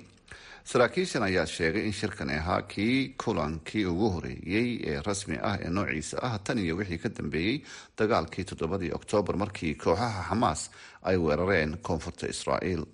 saraakiishan 0.65 1.23
ayaa 1.23 1.47
sheegay 1.47 1.85
in 1.87 1.93
shirkani 1.93 2.35
ahaa 2.39 2.63
kii 2.63 3.15
kulankii 3.25 3.85
ugu 3.87 4.11
horeeyey 4.11 4.69
ee 4.91 5.01
rasmi 5.07 5.39
ah 5.43 5.59
ee 5.65 5.71
noociisa 5.71 6.19
ah 6.23 6.39
tan 6.45 6.59
iyo 6.59 6.77
wixii 6.77 6.99
ka 6.99 7.09
dambeeyey 7.09 7.63
dagaalkii 7.99 8.45
toddobadii 8.45 8.93
oktoobar 8.99 9.37
markii 9.37 9.75
kooxaha 9.75 10.23
xamaas 10.29 10.71
ay 11.03 11.17
weerareen 11.17 11.79
koonfurta 11.83 12.27
israa'iil. 12.31 12.85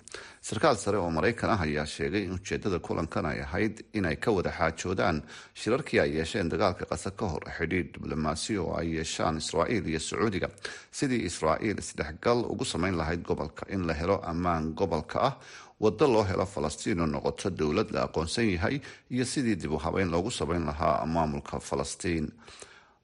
Sarkaal 0.41 0.77
sare 0.77 0.97
oo 0.99 1.11
maraykan 1.11 1.51
ah 1.51 1.61
ayaa 1.61 1.87
sheegay 1.87 2.23
in 2.25 2.33
ujeedada 2.33 2.79
kulankan 2.79 3.27
ay 3.27 3.41
ahayd 3.45 3.85
inay 3.93 4.17
ka 4.17 4.31
wada 4.33 4.51
xaajoodaan 4.59 5.23
shirarkii 5.55 6.01
ay 6.01 6.17
yeesheen 6.17 6.49
dagaalka 6.49 6.85
qasa 6.89 7.11
ka 7.11 7.29
hor 7.29 7.45
xidhiidh 7.59 7.93
diblomaasi 7.95 8.57
oo 8.59 8.73
ay 8.81 8.97
yeeshaan 8.97 9.37
israa'iil 9.37 9.87
iyo 9.93 10.01
sacuudiga. 10.01 10.49
Sidii 10.91 11.23
israa'iil 11.29 11.79
isdhexgal 11.85 12.41
ugu 12.49 12.65
sameyn 12.65 12.97
lahayd 12.97 13.23
gobolka 13.29 13.67
in 13.69 13.87
la 13.87 13.93
helo 13.95 14.21
ammaan 14.25 14.73
gobolka 14.75 15.19
ah 15.29 15.35
waddo 15.81 16.07
loo 16.13 16.25
helo 16.31 16.47
falastiin 16.47 17.01
oo 17.01 17.07
noqoto 17.07 17.51
dowlad 17.59 17.91
la 17.95 18.01
aqoonsan 18.09 18.49
yahay 18.55 18.81
iyo 19.11 19.25
sidii 19.25 19.57
dib 19.63 19.73
u 19.73 19.79
habeyn 19.79 20.11
loogu 20.11 20.31
sameyn 20.31 20.67
lahaa 20.67 21.07
maamulka 21.07 21.61
falastiin 21.61 22.27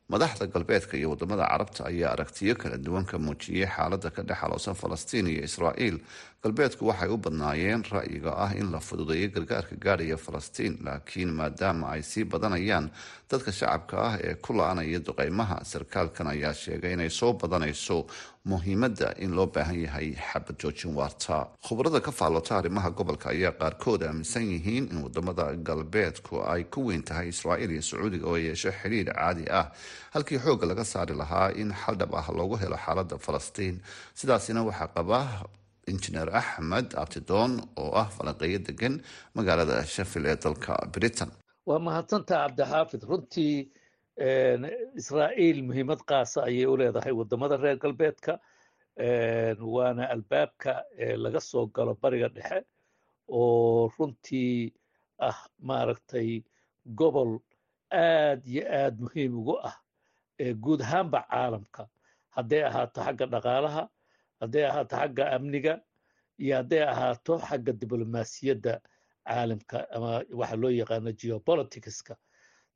madaxda 0.08 0.46
galbeedka 0.46 0.96
iyo 0.96 1.10
waddamada 1.10 1.46
carabta 1.48 1.84
ayaa 1.90 2.12
aragtiyo 2.12 2.54
kala 2.60 2.76
duwan 2.84 3.04
ka 3.10 3.18
muujiyey 3.18 3.66
xaalada 3.66 4.10
ka 4.10 4.22
dhex 4.22 4.38
aloosan 4.44 4.74
falastiin 4.74 5.26
iyo 5.26 5.42
israa'iil. 5.48 5.96
Galbeedku 6.44 6.86
waxay 6.86 7.08
u 7.08 7.16
badnaayeen 7.16 7.82
ra'yiga 7.94 8.32
ah 8.44 8.52
in 8.60 8.68
la 8.72 8.80
fududeeyo 8.80 9.28
gargaarka 9.34 9.76
gaadhaya 9.84 10.16
falastiin 10.16 10.76
laakiin 10.84 11.32
maadaama 11.38 11.88
ay 11.94 12.02
sii 12.02 12.24
badanayaan 12.24 12.90
dadka 13.30 13.52
shacabka 13.52 13.96
ah 14.08 14.14
ee 14.20 14.34
ku 14.34 14.52
la-anaya 14.52 14.98
duqeymaha 15.06 15.64
sarkaalkan 15.64 16.26
ayaa 16.34 16.52
sheegay 16.54 16.92
inay 16.92 17.10
soo 17.10 17.32
badanayso 17.32 18.04
muhiimadda 18.48 19.14
in 19.24 19.32
loo 19.36 19.46
baahan 19.46 19.78
yahay 19.84 20.08
xabad 20.28 20.56
joojin 20.62 20.92
waarta. 20.98 21.48
Khubarada 21.66 22.00
ka 22.06 22.10
faallota 22.12 22.56
arrimaha 22.58 22.90
gobolka 22.90 23.30
ayaa 23.30 23.52
qaarkood 23.60 24.02
aaminsan 24.04 24.44
yihiin 24.52 24.90
in 24.92 24.98
waddamada 25.04 25.46
galbeedku 25.68 26.44
ay 26.52 26.64
ku 26.64 26.84
weyn 26.88 27.02
tahay 27.02 27.28
israa'iil 27.32 27.70
iyo 27.72 27.82
sacuudiga 27.82 28.26
oo 28.28 28.36
yeesho 28.36 28.70
xidhiidh 28.80 29.12
caadi 29.16 29.44
ah. 29.50 29.72
Halkii 30.14 30.38
xoogga 30.44 30.66
laga 30.68 30.84
saari 30.84 31.14
lahaa 31.22 31.48
in 31.56 31.72
xaldhab 31.72 32.12
ah 32.20 32.26
loogu 32.38 32.56
helo 32.62 32.76
xaalada 32.84 33.16
falastiin. 33.26 33.80
Sidaasina 34.14 34.60
waxaa 34.68 34.88
qaba 34.96 35.20
injineer 35.88 36.28
axmed 36.40 36.92
abtidoon 37.02 37.52
oo 37.80 37.90
ah 38.02 38.08
falanqeeyo 38.16 38.58
degan 38.68 39.00
magaalada 39.36 39.84
shafil 39.94 40.26
ee 40.26 40.36
dalka 40.44 40.76
britain. 40.94 41.30
Waa 41.68 41.78
mahadsantaha 41.88 42.44
cabdixaafid 42.48 43.02
runtii 43.08 43.68
israa'iil 44.18 45.62
muhiimad 45.66 46.00
qaasa 46.06 46.44
ayay 46.48 46.66
u 46.66 46.76
leedahay 46.76 47.12
waddamada 47.12 47.56
reer 47.56 47.76
galbeedka. 47.76 48.38
Waana 49.74 50.08
albaabka 50.14 50.84
laga 51.16 51.40
soo 51.40 51.66
galo 51.66 51.94
bariga 52.02 52.28
dhexe 52.28 52.64
oo 53.28 53.88
runtii 53.98 54.72
ah 55.18 55.38
maaragtay 55.58 56.44
gobol 56.94 57.38
aad 57.90 58.46
iyo 58.46 58.62
aad 58.70 58.98
muhiim 59.00 59.34
ugu 59.38 59.56
ah 59.68 59.76
guud 60.62 60.80
ahaanba 60.82 61.26
caalamka. 61.30 61.88
Hadday 62.36 62.62
ahaato 62.64 63.00
xagga 63.02 63.26
dhaqaalaha 63.26 63.88
hadday 64.40 64.64
ahaato 64.70 64.96
xagga 64.96 65.24
amniga 65.36 65.74
iyo 66.38 66.56
hadday 66.56 66.82
ahaato 66.82 67.38
xagga 67.38 67.72
diblomaasiyadda 67.72 68.80
caalamka 69.26 69.78
ama 69.94 70.22
waxa 70.40 70.56
loo 70.56 70.70
yaqaano 70.70 71.10
geopoliticska 71.20 72.14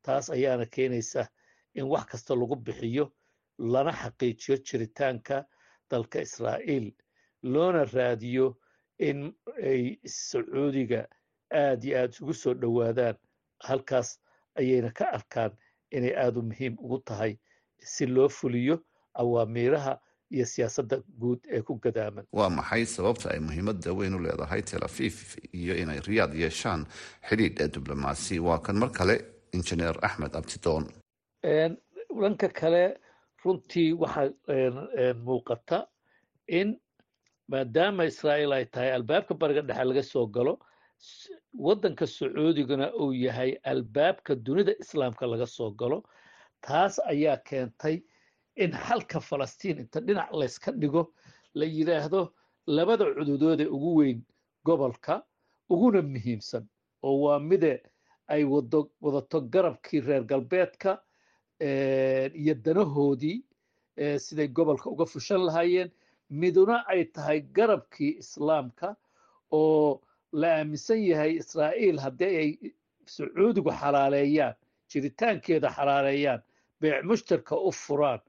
taas 0.01 0.29
ayaana 0.29 0.65
keenaysa 0.65 1.27
in 1.75 1.85
wax 1.85 2.05
kasta 2.11 2.35
lagu 2.35 2.55
bixiyo 2.55 3.11
lana 3.57 3.91
xaqiijiyo 3.91 4.57
jiritaanka 4.57 5.45
dalka 5.91 6.21
israa'iil 6.21 6.91
loona 7.43 7.85
raadiyo 7.85 8.57
in 8.99 9.33
ay 9.63 9.97
sacuudiga 10.05 11.07
aad 11.53 11.83
iyo 11.83 11.97
aad 12.01 12.11
isugu 12.13 12.33
soo 12.33 12.53
dhowaadaan. 12.53 13.15
Halkaas 13.63 14.19
ayayna 14.55 14.91
ka 14.91 15.05
arkaan 15.17 15.51
inay 15.91 16.15
aad 16.15 16.37
u 16.37 16.41
muhiim 16.41 16.75
ugu 16.79 16.99
tahay 16.99 17.37
si 17.83 18.05
loo 18.05 18.29
fuliyo 18.29 18.79
awaamiiraha 19.13 19.99
iyo 20.31 20.45
siyaasadda 20.45 20.97
guud 21.19 21.39
ee 21.49 21.61
ku 21.61 21.75
gadaaman. 21.79 22.25
Waa 22.31 22.49
maxay 22.49 22.85
sababta 22.85 23.31
ay 23.31 23.39
muhiimadda 23.39 23.93
weyn 23.93 24.13
u 24.15 24.19
leedahay 24.19 24.61
tel 24.61 24.83
aviv 24.83 25.15
iyo 25.53 25.75
inay 25.75 25.99
riyaad 25.99 26.33
yeeshaan 26.33 26.85
xidhiidh 27.29 27.61
ee 27.61 27.67
diblomaasi? 27.67 28.39
Waa 28.39 28.59
kan 28.59 28.77
mar 28.77 28.91
kale 28.91 29.15
injineer 29.53 29.95
axmed 30.07 30.33
abtidoon. 30.35 30.85
Dhanka 32.21 32.49
kale 32.59 32.83
runtii 33.43 33.93
waxaa 33.93 35.13
muuqata 35.25 35.87
in 36.47 36.77
maadaama 37.51 38.03
israa'iil 38.11 38.53
ay 38.53 38.65
tahay 38.65 38.91
albaabka 38.97 39.33
bariga 39.41 39.61
dhexe 39.61 39.83
laga 39.89 40.03
soo 40.03 40.25
galo 40.27 40.53
waddanka 41.65 42.05
sacuudiguna 42.07 42.91
uu 43.01 43.13
yahay 43.13 43.51
albaabka 43.71 44.35
dunida 44.35 44.73
islaamka 44.83 45.25
laga 45.27 45.45
soo 45.47 45.71
galo. 45.71 46.03
Taas 46.61 46.99
ayaa 47.11 47.37
keentay 47.47 48.03
in 48.55 48.71
xalka 48.71 49.19
falastiin 49.19 49.79
inta 49.79 49.99
dhinac 50.01 50.29
layska 50.33 50.71
dhigo 50.71 51.13
la 51.53 51.65
yidhaahdo 51.65 52.21
labada 52.67 53.05
cududood 53.17 53.61
ee 53.61 53.65
ugu 53.75 53.91
weyn 53.99 54.19
gobolka 54.65 55.23
uguna 55.69 56.01
muhiimsan 56.01 56.63
oo 57.03 57.15
waa 57.23 57.39
mide 57.39 57.73
ay 58.33 58.43
wadato 59.01 59.41
garabkii 59.53 60.01
reer 60.07 60.23
galbeedka 60.23 60.91
iyo 62.41 62.53
danahoodii 62.65 63.43
siday 64.19 64.47
gobolka 64.47 64.89
uga 64.89 65.05
fushan 65.05 65.41
lahaayeen. 65.45 65.91
Miduna 66.29 66.85
ay 66.87 67.05
tahay 67.05 67.39
garabkii 67.41 68.17
islaamka 68.23 68.95
oo 69.51 70.01
la 70.31 70.47
aaminsan 70.59 71.01
yahay 71.03 71.35
israa'iil 71.41 71.99
haddii 71.99 72.35
ay 72.41 72.49
sacuudigu 73.05 73.71
xalaaleeyaan 73.81 74.55
jiritaankeeda 74.91 75.69
xalaaleeyaan 75.77 76.41
beec 76.81 77.03
mushtarka 77.03 77.55
u 77.57 77.71
furaan 77.71 78.19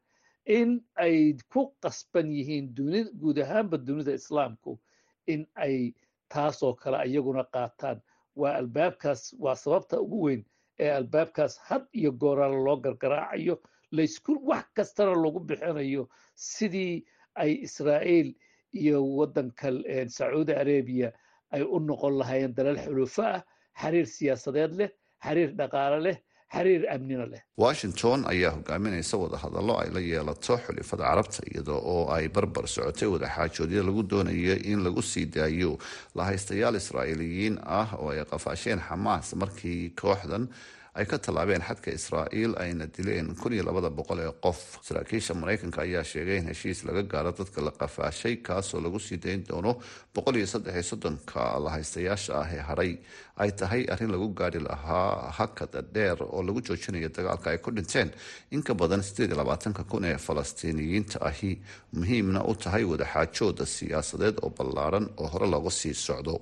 in 0.47 0.81
ay 0.97 1.37
ku 1.53 1.75
qasban 1.83 2.33
yihiin 2.33 2.73
guud 3.21 3.39
ahaanba 3.39 3.77
dunida 3.87 4.13
islaamku 4.21 4.79
in 5.27 5.47
ay 5.55 5.93
taasoo 6.33 6.75
kale 6.75 6.99
iyaguna 7.09 7.45
qaataan 7.55 8.01
waa 8.37 8.55
albaabkaas 8.61 9.35
waa 9.39 9.55
sababta 9.57 10.01
ugu 10.01 10.23
weyn 10.23 10.45
ee 10.79 10.91
albaabkaas 10.91 11.59
had 11.59 11.85
iyo 11.93 12.13
gooraala 12.13 12.57
loo 12.67 12.77
gargaraacayo 12.77 13.61
laysku 13.93 14.33
wax 14.49 14.65
kastana 14.75 15.15
lagu 15.15 15.41
bixinayo 15.41 16.09
sidii 16.35 17.05
ay 17.35 17.53
israa'iil 17.67 18.35
iyo 18.73 19.03
waddanka 19.17 19.69
sacuudi 20.09 20.53
arabiya 20.53 21.13
ay 21.51 21.63
u 21.63 21.79
noqon 21.81 22.19
lahaayeen 22.19 22.55
dalal 22.55 22.79
xulufo 22.79 23.23
ah 23.23 23.43
xiriir 23.81 24.07
siyaasadeed 24.07 24.73
leh 24.81 24.91
xiriir 25.25 25.51
dhaqaale 25.59 25.99
leh 26.07 26.17
xiriir 26.55 26.83
amnina 26.95 27.27
leh. 27.33 27.43
Washington 27.65 28.25
ayaa 28.33 28.51
hogaaminaysa 28.57 29.17
wadahadallo 29.23 29.75
ay 29.83 29.89
la 29.95 30.01
yeelato 30.01 30.55
xulifada 30.67 31.05
carabta 31.11 31.43
iyada 31.51 31.73
oo 31.93 32.11
ay 32.17 32.29
barbar 32.29 32.67
socotay 32.75 33.09
wadaxaajoodya 33.15 33.83
lagu 33.89 34.03
doonayo 34.11 34.57
in 34.73 34.83
lagu 34.87 35.03
sii 35.03 35.27
daayo 35.37 35.79
lahaystayaal 36.19 36.77
israa'iiliyiin 36.83 37.59
ah 37.81 37.89
oo 38.03 38.11
ay 38.15 38.25
qafaasheen 38.33 38.81
xamaas 38.89 39.35
markii 39.43 39.81
kooxdan 40.03 40.49
ay 40.95 41.05
ka 41.07 41.19
tallaabeen 41.19 41.63
xadka 41.63 41.91
israa'iil 41.99 42.55
ayna 42.59 42.87
dileen 42.87 43.35
kun 43.41 43.53
iyo 43.53 43.63
labada 43.63 43.91
boqol 43.91 44.19
ee 44.21 44.33
qof. 44.45 44.59
Saraakiisha 44.83 45.35
maraykanka 45.35 45.83
ayaa 45.83 46.05
sheegay 46.05 46.39
in 46.43 46.47
heshiis 46.51 46.85
laga 46.85 47.03
gaaro 47.13 47.33
dadka 47.39 47.61
la 47.67 47.71
qafaashay 47.71 48.37
kaasoo 48.47 48.81
lagu 48.85 48.99
sii 48.99 49.17
dayn 49.25 49.45
doono 49.49 49.73
boqol 50.15 50.37
iyo 50.37 50.47
saddex 50.47 50.75
iyo 50.75 50.83
soddonka 50.91 51.41
lahaystayaasha 51.65 52.33
ah 52.43 52.49
ee 52.57 52.63
haray. 52.69 52.93
Ay 53.37 53.51
tahay 53.61 53.83
arrin 53.93 54.11
lagu 54.15 54.29
gaari 54.35 54.61
lahaa 54.61 55.31
hakad 55.39 55.73
dheer 55.95 56.19
oo 56.23 56.43
lagu 56.43 56.61
joojinayo 56.61 57.09
dagaalka 57.09 57.51
ay 57.51 57.59
ku 57.59 57.71
dhinteen. 57.71 58.11
In 58.51 58.63
ka 58.63 58.75
badan 58.75 59.03
sideed 59.03 59.31
iyo 59.31 59.39
labaatanka 59.41 59.85
kun 59.85 60.05
ee 60.05 60.19
falastiiniyiinta 60.19 61.19
ahi 61.31 61.53
muhiimna 61.93 62.43
u 62.51 62.55
tahay 62.55 62.85
wadaxaajooda 62.85 63.65
siyaasadeed 63.67 64.37
oo 64.43 64.51
ballaaran 64.51 65.07
oo 65.17 65.27
hore 65.33 65.47
looga 65.47 65.71
sii 65.71 65.95
socdo. 65.95 66.41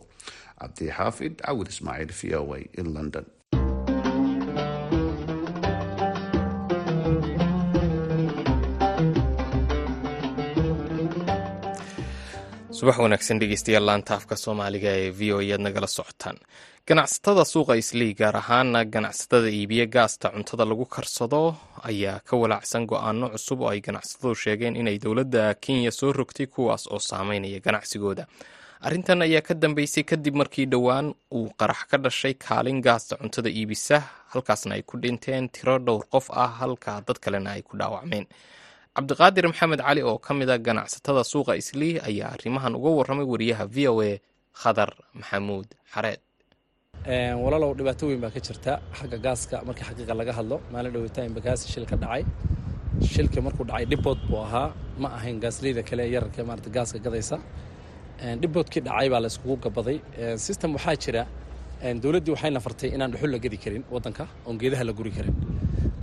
Cabdixaafid 0.59 1.35
cawil 1.45 1.69
ismaaciil 1.71 2.13
v 2.19 2.35
o 2.41 2.55
a 2.55 2.59
in 2.81 2.89
london 2.95 3.25
subax 12.79 12.99
wanaagsan 13.03 13.39
dhegeystayaal 13.41 13.85
laanta 13.89 14.13
afka 14.19 14.37
soomaaliga 14.45 14.91
ee 15.03 15.11
v 15.19 15.33
o 15.33 15.39
ead 15.43 15.61
nagala 15.67 15.87
socotaan 15.97 16.37
ganacsatada 16.89 17.45
suuqa 17.53 17.75
islii 17.83 18.13
gaar 18.21 18.37
ahaana 18.43 18.81
ganacsatada 18.95 19.49
iibiya 19.59 19.87
gaasta 19.97 20.27
cuntada 20.35 20.65
lagu 20.71 20.85
karsado 20.95 21.41
ayaa 21.91 22.21
ka 22.29 22.35
walaacsan 22.43 22.87
go'aano 22.91 23.27
cusub 23.35 23.61
oo 23.61 23.69
ay 23.73 23.81
ganacsatadu 23.87 24.35
sheegeen 24.43 24.77
inay 24.77 24.99
dowladda 25.05 25.55
kenya 25.65 25.91
soo 25.91 26.13
rogtay 26.13 26.47
kuwaas 26.47 26.87
oo 26.93 26.99
saameynaya 26.99 27.61
ganacsigooda. 27.67 28.27
Arrintan 28.87 29.23
ayaa 29.23 29.41
ka 29.49 29.55
dambeysay 29.55 30.05
kadib 30.11 30.35
markii 30.41 30.67
dhowaan 30.73 31.15
uu 31.35 31.51
qarax 31.61 31.81
ka 31.91 31.97
dhashay 31.99 32.35
kaalin 32.35 32.81
gaasta 32.87 33.17
cuntada 33.17 33.51
iibisa 33.51 34.03
halkaasna 34.33 34.75
ay 34.75 34.83
ku 34.83 34.97
dhinteen 35.03 35.49
tiro 35.49 35.79
dhowr 35.79 36.05
qof 36.13 36.31
ah 36.31 36.53
halka 36.61 37.03
dad 37.07 37.19
kalena 37.25 37.51
ay 37.57 37.63
ku 37.63 37.77
dhaawacmeen 37.77 38.27
cabdiqaadir 38.99 39.45
maxamed 39.53 39.81
cali 39.87 40.03
oo 40.11 40.19
ka 40.27 40.33
mid 40.39 40.51
a 40.51 40.57
ganacsatada 40.67 41.23
suuqa 41.33 41.53
islii 41.63 41.95
ayaa 42.09 42.29
arrimahan 42.37 42.73
uga 42.79 42.91
warramay 42.99 43.27
wariyaha 43.33 43.65
v 43.75 43.77
o 43.93 43.95
a 44.09 44.11
khadar 44.63 44.91
maxamuud 45.21 45.69
xareed. 45.95 46.21
Walaalow 47.45 47.71
dhibaato 47.79 48.05
weyn 48.11 48.21
baa 48.25 48.33
ka 48.37 48.41
jirta. 48.47 48.73
Xagga 48.99 49.19
gaaska 49.27 49.57
markii 49.69 49.85
xaqiiqa 49.89 50.15
laga 50.21 50.33
hadlo 50.39 50.57
maalin 50.73 50.91
dhoweytaan 50.95 51.31
bagaasi 51.39 51.65
shil 51.73 51.87
ka 51.91 51.97
dhacay. 52.03 52.23
Shilka 53.13 53.39
markuu 53.47 53.65
dhacay 53.71 53.85
dhibbood 53.93 54.19
buu 54.31 54.41
ahaa. 54.47 54.69
Ma 55.03 55.09
ahayn 55.19 55.37
gaasleyda 55.45 55.83
kale 55.89 56.03
yararka 56.15 56.41
maarata 56.49 56.71
gaaska 56.77 56.99
gadaysa. 57.07 57.37
Dhibboodkii 58.43 58.83
dhacay 58.89 59.09
baa 59.13 59.21
la 59.25 59.31
gabaday. 59.65 59.97
System 60.47 60.71
waxaa 60.77 60.97
jira. 61.05 61.23
Dowladdii 62.03 62.33
waxayna 62.35 62.61
fartay 62.67 62.89
inaan 62.97 63.11
dhuxul 63.13 63.31
la 63.35 63.39
gadi 63.45 63.59
karin 63.65 63.83
waddanka 63.95 64.25
oon 64.47 64.57
geedaha 64.61 64.85
la 64.89 64.93
guri 64.99 65.13
karin. 65.17 65.35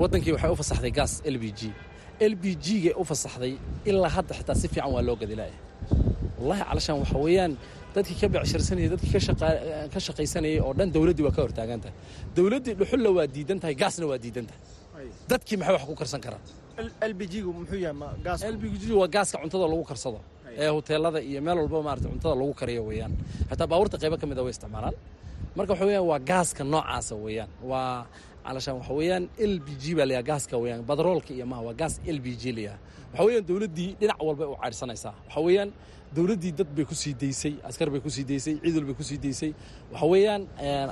Waddankii 0.01 0.31
waxay 0.35 0.49
u 0.53 0.55
fasaxday 0.61 0.91
gaas 0.99 1.13
l 1.33 1.37
b 1.43 1.45
g 1.59 1.61
l 2.19 2.33
b 2.41 2.55
g-ga 2.65 2.91
u 3.01 3.03
fasaxday 3.09 3.53
ilaa 3.89 4.09
hadda 4.17 4.33
xitaa 4.39 4.55
si 4.61 4.67
fiican 4.73 4.91
waa 4.95 5.01
loo 5.07 5.15
gadi 5.21 5.35
laaya 5.39 5.57
wallahi 6.39 6.61
calashaan 6.69 6.97
waxa 7.03 7.17
weeyaan 7.25 7.53
dadkii 7.95 8.17
ka 8.21 8.27
becshirsanayay 8.33 8.89
dadkii 8.93 9.11
ka 9.93 9.99
shaqaysanayay 10.07 10.59
oo 10.65 10.73
dhan 10.77 10.89
dowladdii 10.95 11.25
waa 11.27 11.35
ka 11.37 11.41
hortaagan 11.45 11.79
tahay. 11.83 11.95
Dowladdii 12.35 12.73
dhuxulla 12.79 13.09
waa 13.17 13.27
diidan 13.35 13.59
tahay 13.61 13.75
gaasna 13.81 14.05
waa 14.11 14.19
diidan 14.23 14.45
tahay. 14.49 14.61
Dadkii 15.31 15.57
maxay 15.59 15.73
wax 15.75 15.83
ku 15.89 15.95
karsan 16.01 16.21
karaan? 16.25 16.43
Lbg-gu 17.11 17.51
muxuu 17.59 17.79
yahay 17.85 18.51
lbg 18.55 18.83
waa 19.01 19.07
gaaska 19.15 19.35
cuntada 19.43 19.65
lagu 19.71 19.83
karsado. 19.91 20.19
Ee 20.61 20.67
hoteelada 20.75 21.19
iyo 21.29 21.39
meel 21.45 21.57
walba 21.63 21.79
maarata 21.87 22.07
cuntada 22.13 22.35
lagu 22.41 22.53
kariyo 22.59 22.81
weeyaan. 22.89 23.13
Xataa 23.49 23.67
baabuurta 23.71 23.97
qaybo 24.01 24.15
ka 24.21 24.25
mid 24.29 24.37
a 24.39 24.43
way 24.45 24.51
isticmaalaan. 24.55 24.95
Marka 25.57 25.71
waxa 25.73 25.85
weeyaan 25.89 26.05
waa 26.11 26.19
gaaska 26.31 26.61
noocaasa 26.73 27.13
weeyaan. 27.25 27.49
Waa 27.71 28.05
l 28.47 29.53
b 29.65 29.67
g 29.81 29.95
baa 29.97 30.05
layaha 30.09 30.23
gaaska 30.29 30.55
weeyaan 30.63 30.83
badroolka 30.89 31.31
iyo 31.37 31.45
maha 31.51 31.61
waa 31.67 31.73
gaas 31.81 31.93
l 32.15 32.19
b 32.25 32.27
g 32.41 32.43
layaha 32.57 32.77
waxa 33.13 33.23
weeyaan 33.27 33.45
dowladdii 33.49 33.89
dhinac 33.99 34.19
walbay 34.27 34.47
u 34.47 34.55
caydhsanaysaa 34.63 35.13
waxa 35.27 35.41
weeyaan 35.47 35.69
dowladdii 36.15 36.51
dad 36.59 36.69
bay 36.75 36.85
ku 36.89 36.95
daysay 37.23 37.53
askar 37.69 37.87
bay 37.93 37.99
ku 38.05 38.09
daysay 38.31 38.55
ciidul 38.63 38.85
bay 38.89 38.95
ku 38.99 39.03
daysay. 39.25 39.51
Waxa 39.93 40.05
weeyaan 40.13 40.41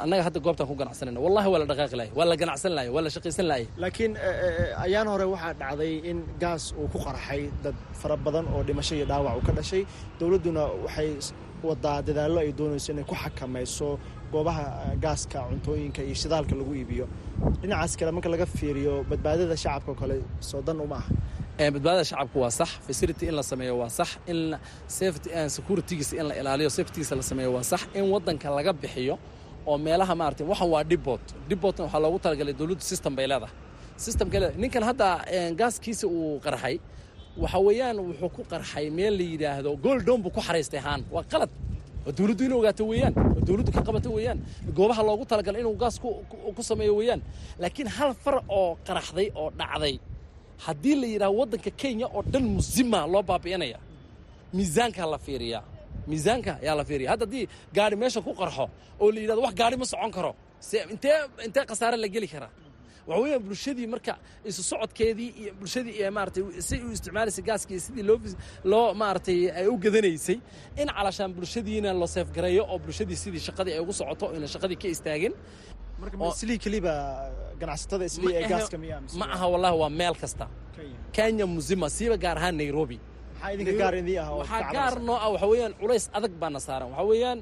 annaga 0.04 0.24
hadda 0.28 0.40
goobtaan 0.46 0.68
ku 0.72 0.76
ganacsanayna. 0.82 1.20
Wallahi 1.26 1.48
waa 1.54 1.60
la 1.64 1.66
dhaqaaqi 1.72 1.96
lahay 2.00 2.12
waa 2.18 2.26
la 2.32 2.36
ganacsan 2.42 2.72
lahay 2.78 2.90
waa 2.96 3.02
la 3.06 3.10
shaqaysan 3.16 3.46
lahay. 3.52 3.66
Laakiin 3.84 4.12
ayaan 4.86 5.08
hore 5.12 5.26
waxaa 5.34 5.54
dhacday 5.62 5.94
in 6.10 6.18
gaas 6.44 6.64
uu 6.82 6.88
ku 6.94 6.98
qarxay 7.06 7.42
dad 7.64 7.76
fara 8.02 8.18
badan 8.26 8.46
oo 8.54 8.62
dhimasho 8.68 8.94
iyo 9.00 9.06
dhaawac 9.12 9.34
uu 9.40 9.46
ka 9.48 9.52
dhashay. 9.60 9.84
Dowladduna 10.20 10.64
waxay 10.86 11.10
wadaa 11.68 12.00
dadaallo 12.08 12.40
ay 12.44 12.52
doonayso 12.60 12.90
inay 12.94 13.06
ku 13.12 13.16
xakamayso 13.24 13.90
goobaha 14.34 14.66
gaaska 15.04 15.40
cuntooyinka 15.50 16.02
iyo 16.08 16.16
shidaalka 16.22 16.54
lagu 16.60 16.74
iibiyo. 16.80 17.06
Dhinacaas 17.62 17.94
kale 18.00 18.12
marka 18.16 18.30
laga 18.34 18.46
fiiriyo 18.58 18.94
badbaadada 19.10 19.56
shacabka 19.64 19.90
oo 19.92 19.96
kale 20.02 20.16
soo 20.50 20.62
dan 20.68 20.78
uma 20.86 20.96
aha. 21.02 21.12
Badbaadada 21.74 22.04
shacabku 22.12 22.38
waa 22.44 22.52
sax 22.60 22.70
facility 22.88 23.26
in 23.30 23.36
la 23.40 23.44
sameeyo 23.52 23.74
waa 23.82 23.90
sax 24.00 24.10
in 24.32 24.40
safety 24.98 25.30
securitygiisa 25.56 26.14
in 26.20 26.26
la 26.30 26.36
ilaaliyo 26.42 26.70
safetygiisa 26.78 27.14
la 27.16 27.24
sameeyo 27.32 27.52
waa 27.56 27.64
sax 27.72 27.82
in 27.98 28.06
waddanka 28.14 28.48
laga 28.58 28.72
bixiyo 28.82 29.16
oo 29.70 29.78
meelaha 29.86 30.14
maarata 30.20 30.44
waxan 30.52 30.70
waa 30.74 30.84
dhibbood 30.92 31.22
dhibboodna 31.50 31.84
waxaa 31.86 32.00
loogu 32.04 32.20
talagalay 32.26 32.54
dowladdu 32.60 32.82
system 32.92 33.14
bay 33.18 33.28
leedahay. 33.32 33.54
Systemka 34.06 34.38
leedahay 34.42 34.60
ninkan 34.64 34.84
hadda 34.90 35.08
gaaskiisa 35.60 36.06
uu 36.18 36.40
qarxay 36.46 36.76
waxa 37.44 37.60
weeyaan 37.68 37.98
wuxuu 38.08 38.30
ku 38.36 38.42
qarxay 38.52 38.86
meel 38.98 39.14
la 39.20 39.24
yidhaahdo 39.32 39.70
gooldom 39.86 40.20
buu 40.24 40.32
ku 40.38 40.42
xaraystay 40.48 40.80
haan. 40.86 41.02
Waa 41.16 41.24
qalad 41.32 41.50
dowladdu 42.18 42.44
inay 42.48 42.58
ogaato 42.60 42.84
weeyaan. 42.92 43.14
Waa 43.16 43.44
dowladdu 43.48 43.72
ka 43.76 43.82
qabato 43.88 44.10
weeyaan. 44.18 44.40
Goobaha 44.78 45.02
loogu 45.08 45.26
talagalay 45.32 45.62
inuu 45.64 45.76
gaas 45.84 45.96
ku 46.56 46.62
sameeyo 46.70 46.94
weeyaan. 47.00 47.22
Laakiin 47.62 47.88
hal 47.98 48.12
far 48.24 48.36
oo 48.50 48.78
qaraxday 48.88 49.28
oo 49.36 49.50
dhacday. 49.60 49.96
Haddii 50.66 50.96
la 51.02 51.08
yidhaha 51.14 51.32
waddanka 51.40 51.72
kenya 51.82 52.08
oo 52.16 52.22
dhan 52.32 52.44
musima 52.56 53.00
loo 53.14 53.24
baabi'inaya 53.30 53.80
miisaankaa 54.54 55.08
la 55.14 55.18
fiiriyaa. 55.26 55.64
Miisaanka 56.10 56.52
ayaa 56.64 56.76
la 56.80 56.84
fiiriya 56.90 57.10
hadda 57.14 57.26
haddii 57.26 57.46
gaari 57.76 57.96
meesha 58.02 58.20
ku 58.26 58.32
qarxo 58.42 58.66
oo 59.02 59.08
la 59.14 59.20
yidhahdo 59.24 59.42
wax 59.46 59.54
gaari 59.60 59.76
ma 59.82 59.86
socon 59.86 60.12
karo 60.18 60.32
se 60.60 60.78
intee 60.94 61.18
intee 61.48 61.64
khasaare 61.70 61.98
la 62.04 62.08
geli 62.16 62.28
karaa 62.34 62.50
waxa 63.08 63.22
weeyaan 63.24 63.44
bulshadii 63.48 63.88
marka 63.94 64.14
isu 64.50 64.62
socodkeedii 64.72 65.30
iyo 65.42 65.52
bulshadii 65.60 65.94
iyo 66.00 66.10
maaratay 66.18 66.44
si 66.68 66.76
u 66.86 66.92
isticmaalaysay 66.96 67.44
gaaskii 67.50 67.80
sidii 67.86 68.04
loo 68.10 68.18
loo 68.72 68.88
maaratay 69.02 69.40
ay 69.60 69.68
u 69.68 69.76
gadanaysay 69.86 70.38
in 70.82 70.88
calashaan 70.98 71.32
bulshadiina 71.38 71.90
loo 72.02 72.08
seefgareeyo 72.16 72.64
oo 72.74 72.78
bulshadii 72.86 73.16
sidii 73.24 73.42
shaqadii 73.48 73.74
ay 73.76 73.80
ugu 73.86 73.94
socoto 74.00 74.26
ina 74.38 74.48
shaqadii 74.54 74.78
ka 74.84 74.88
istaagin. 74.96 75.34
Ma 79.20 79.26
aha 79.36 79.46
wallahi 79.54 79.76
waa 79.82 79.90
meel 79.90 80.16
kasta. 80.22 80.46
Kenya 81.16 81.46
musima 81.56 81.88
siiba 81.96 82.18
gaar 82.24 82.38
ahaan 82.40 82.56
nairobi. 82.62 82.98
Idinka 83.54 83.74
gaar 83.82 83.94
ah 84.24 84.30
waxaa 84.40 84.72
gaar 84.76 84.96
noo 85.08 85.16
ah 85.26 85.30
waxa 85.34 85.48
weeyaan 85.52 85.74
culays 85.82 86.06
adag 86.18 86.32
baana 86.42 86.60
saaran. 86.68 86.90
Waxa 86.92 87.04
weeyaan 87.12 87.40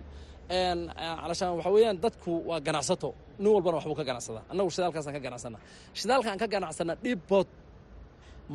calashaan 1.21 1.52
waxa 1.58 1.69
weeyaan 1.76 1.97
dadku 2.04 2.32
waa 2.50 2.60
ganacsato 2.67 3.10
nin 3.43 3.49
walbana 3.56 3.75
waxbuu 3.80 3.95
ka 3.99 4.04
ganacsadaa. 4.10 4.43
Annagu 4.51 4.69
shidaalkaasaan 4.75 5.13
ka 5.17 5.21
ganacsana 5.27 5.58
shidaalkaan 5.99 6.38
ka 6.41 6.47
ganacsana 6.54 6.93
dhibbood 7.04 7.47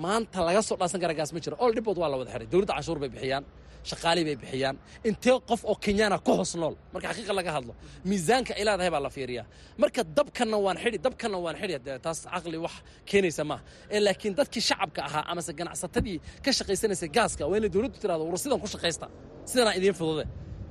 maanta 0.05 0.41
laga 0.47 0.61
soo 0.69 0.77
dhaansan 0.81 1.01
kara 1.03 1.15
gaas 1.19 1.31
ma 1.35 1.41
jiro. 1.45 1.57
Ol 1.65 1.73
dhibbood 1.77 1.99
waa 2.03 2.09
la 2.13 2.17
wada 2.21 2.31
xiray 2.35 2.47
dowladda 2.53 2.73
canshuur 2.77 2.99
bay 3.03 3.11
bixiyaan. 3.15 3.45
Shaqaalii 3.91 4.25
bay 4.29 4.37
bixiyaan. 4.43 4.77
Intee 5.09 5.35
qof 5.51 5.61
oo 5.71 5.77
kenyaana 5.85 6.17
ku 6.27 6.33
hoos 6.39 6.53
nool? 6.61 6.75
Marka 6.93 7.07
xaqiiqa 7.11 7.33
laga 7.39 7.51
hadlo 7.57 7.73
miisaanka 8.11 8.53
ay 8.59 8.65
leedahay 8.69 8.91
baa 8.95 9.03
la 9.07 9.11
fiiriyaa. 9.17 9.45
Marka 9.83 10.01
dabkanna 10.17 10.57
waan 10.67 10.77
xidhi 10.83 10.99
dabkanna 11.07 11.39
waan 11.45 11.57
xidhi. 11.61 11.77
Dee 11.87 11.99
taas 12.05 12.19
caqli 12.35 12.59
wax 12.65 12.75
keenaysa 13.11 13.43
maaha 13.51 13.63
laakiin 14.07 14.33
dadkii 14.39 14.63
shacabka 14.69 15.01
ahaa 15.09 15.25
amase 15.33 15.53
ganacsatadii 15.61 16.17
ka 16.45 16.51
shaqaysanaysay 16.59 17.09
gaaska 17.17 17.43
waa 17.51 17.57
inay 17.61 17.71
dowladdu 17.75 17.99
tirahdo 18.03 18.23
war 18.31 18.39
sidan 18.45 18.59
ku 18.63 18.67
shaqaysta. 18.75 19.07
Sidanaa 19.51 19.75
idiin 19.79 19.95
fudude 20.01 20.25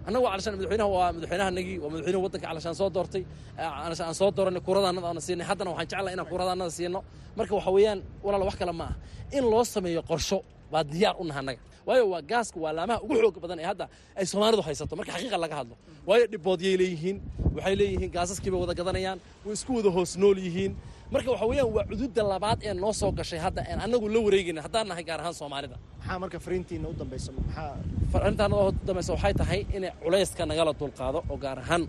annagu 0.08 0.26
calashaan 0.32 0.54
madaxweynaha 0.58 0.89
waa 0.96 1.10
madaxweynahanagii 1.15 1.78
waa 1.84 1.89
madaxweynaha 1.94 2.24
waddanka 2.26 2.48
calashaan 2.50 2.76
soo 2.80 2.89
doortay. 2.96 3.24
Aan 3.60 4.15
soo 4.20 4.30
dooranay 4.38 4.62
kuuradaannada 4.68 5.08
aana 5.10 5.22
siinay 5.28 5.46
haddana 5.50 5.70
waxaan 5.72 5.88
jeclahay 5.91 6.13
inaan 6.15 6.28
kuuradaannada 6.32 6.72
siino. 6.78 7.00
Marka 7.38 7.54
waxa 7.58 7.72
weeyaan 7.76 8.00
walaala 8.26 8.46
wax 8.50 8.56
kale 8.62 8.72
ma 8.80 8.84
aha 8.88 8.96
in 9.38 9.44
loo 9.52 9.63
sameeyo 9.74 10.02
qorsho 10.10 10.38
baa 10.72 10.84
diyaar 10.91 11.15
u 11.20 11.24
naha 11.30 11.39
annaga 11.41 11.60
waayo 11.88 12.04
waa 12.13 12.22
gaaska 12.32 12.58
waa 12.63 12.74
laamaha 12.78 13.00
ugu 13.06 13.15
xooga 13.22 13.39
badan 13.44 13.60
ee 13.60 13.65
hadda 13.72 13.86
ay 14.20 14.26
soomaalidu 14.32 14.62
haysato. 14.68 14.94
Marka 15.00 15.12
xaqiiqa 15.15 15.38
laga 15.44 15.56
hadlo 15.60 15.76
waayo 16.10 16.26
dhiboodyay 16.34 16.76
leeyihiin 16.82 17.18
waxay 17.56 17.76
leeyihiin 17.80 18.12
gaasaskii 18.15 18.52
bay 18.54 18.60
wada 18.63 18.74
gadanayaan 18.80 19.20
way 19.46 19.54
isku 19.58 19.72
wada 19.78 19.89
hoos 19.96 20.12
nool 20.22 20.38
yihiin 20.48 20.72
marka 21.13 21.30
waxa 21.34 21.46
weeyaan 21.50 21.72
waa 21.76 21.86
cududda 21.89 22.24
labaad 22.34 22.60
ee 22.68 22.74
noo 22.84 22.94
soo 23.02 23.12
gashay 23.20 23.39
hadda 23.46 23.62
aan 23.72 23.80
annagu 23.86 24.08
la 24.15 24.20
wareegayna 24.26 24.62
haddaan 24.65 24.88
nahay 24.89 25.04
gaar 25.10 25.20
ahaan 25.22 25.34
soomaalida. 25.41 25.76
Maxaa 26.00 26.20
marka 26.24 26.38
fariintiina 26.46 26.88
u 26.89 26.94
dambaysa? 27.02 27.30
Maxaa 27.38 27.78
fariintaan 28.13 28.54
u 28.54 28.72
dambaysa 28.88 29.12
waxay 29.15 29.34
tahay 29.41 29.60
inay 29.78 29.91
culayska 30.04 30.44
nagala 30.52 30.72
dulqaado 30.82 31.20
oo 31.32 31.38
gaar 31.44 31.58
ahaan 31.63 31.84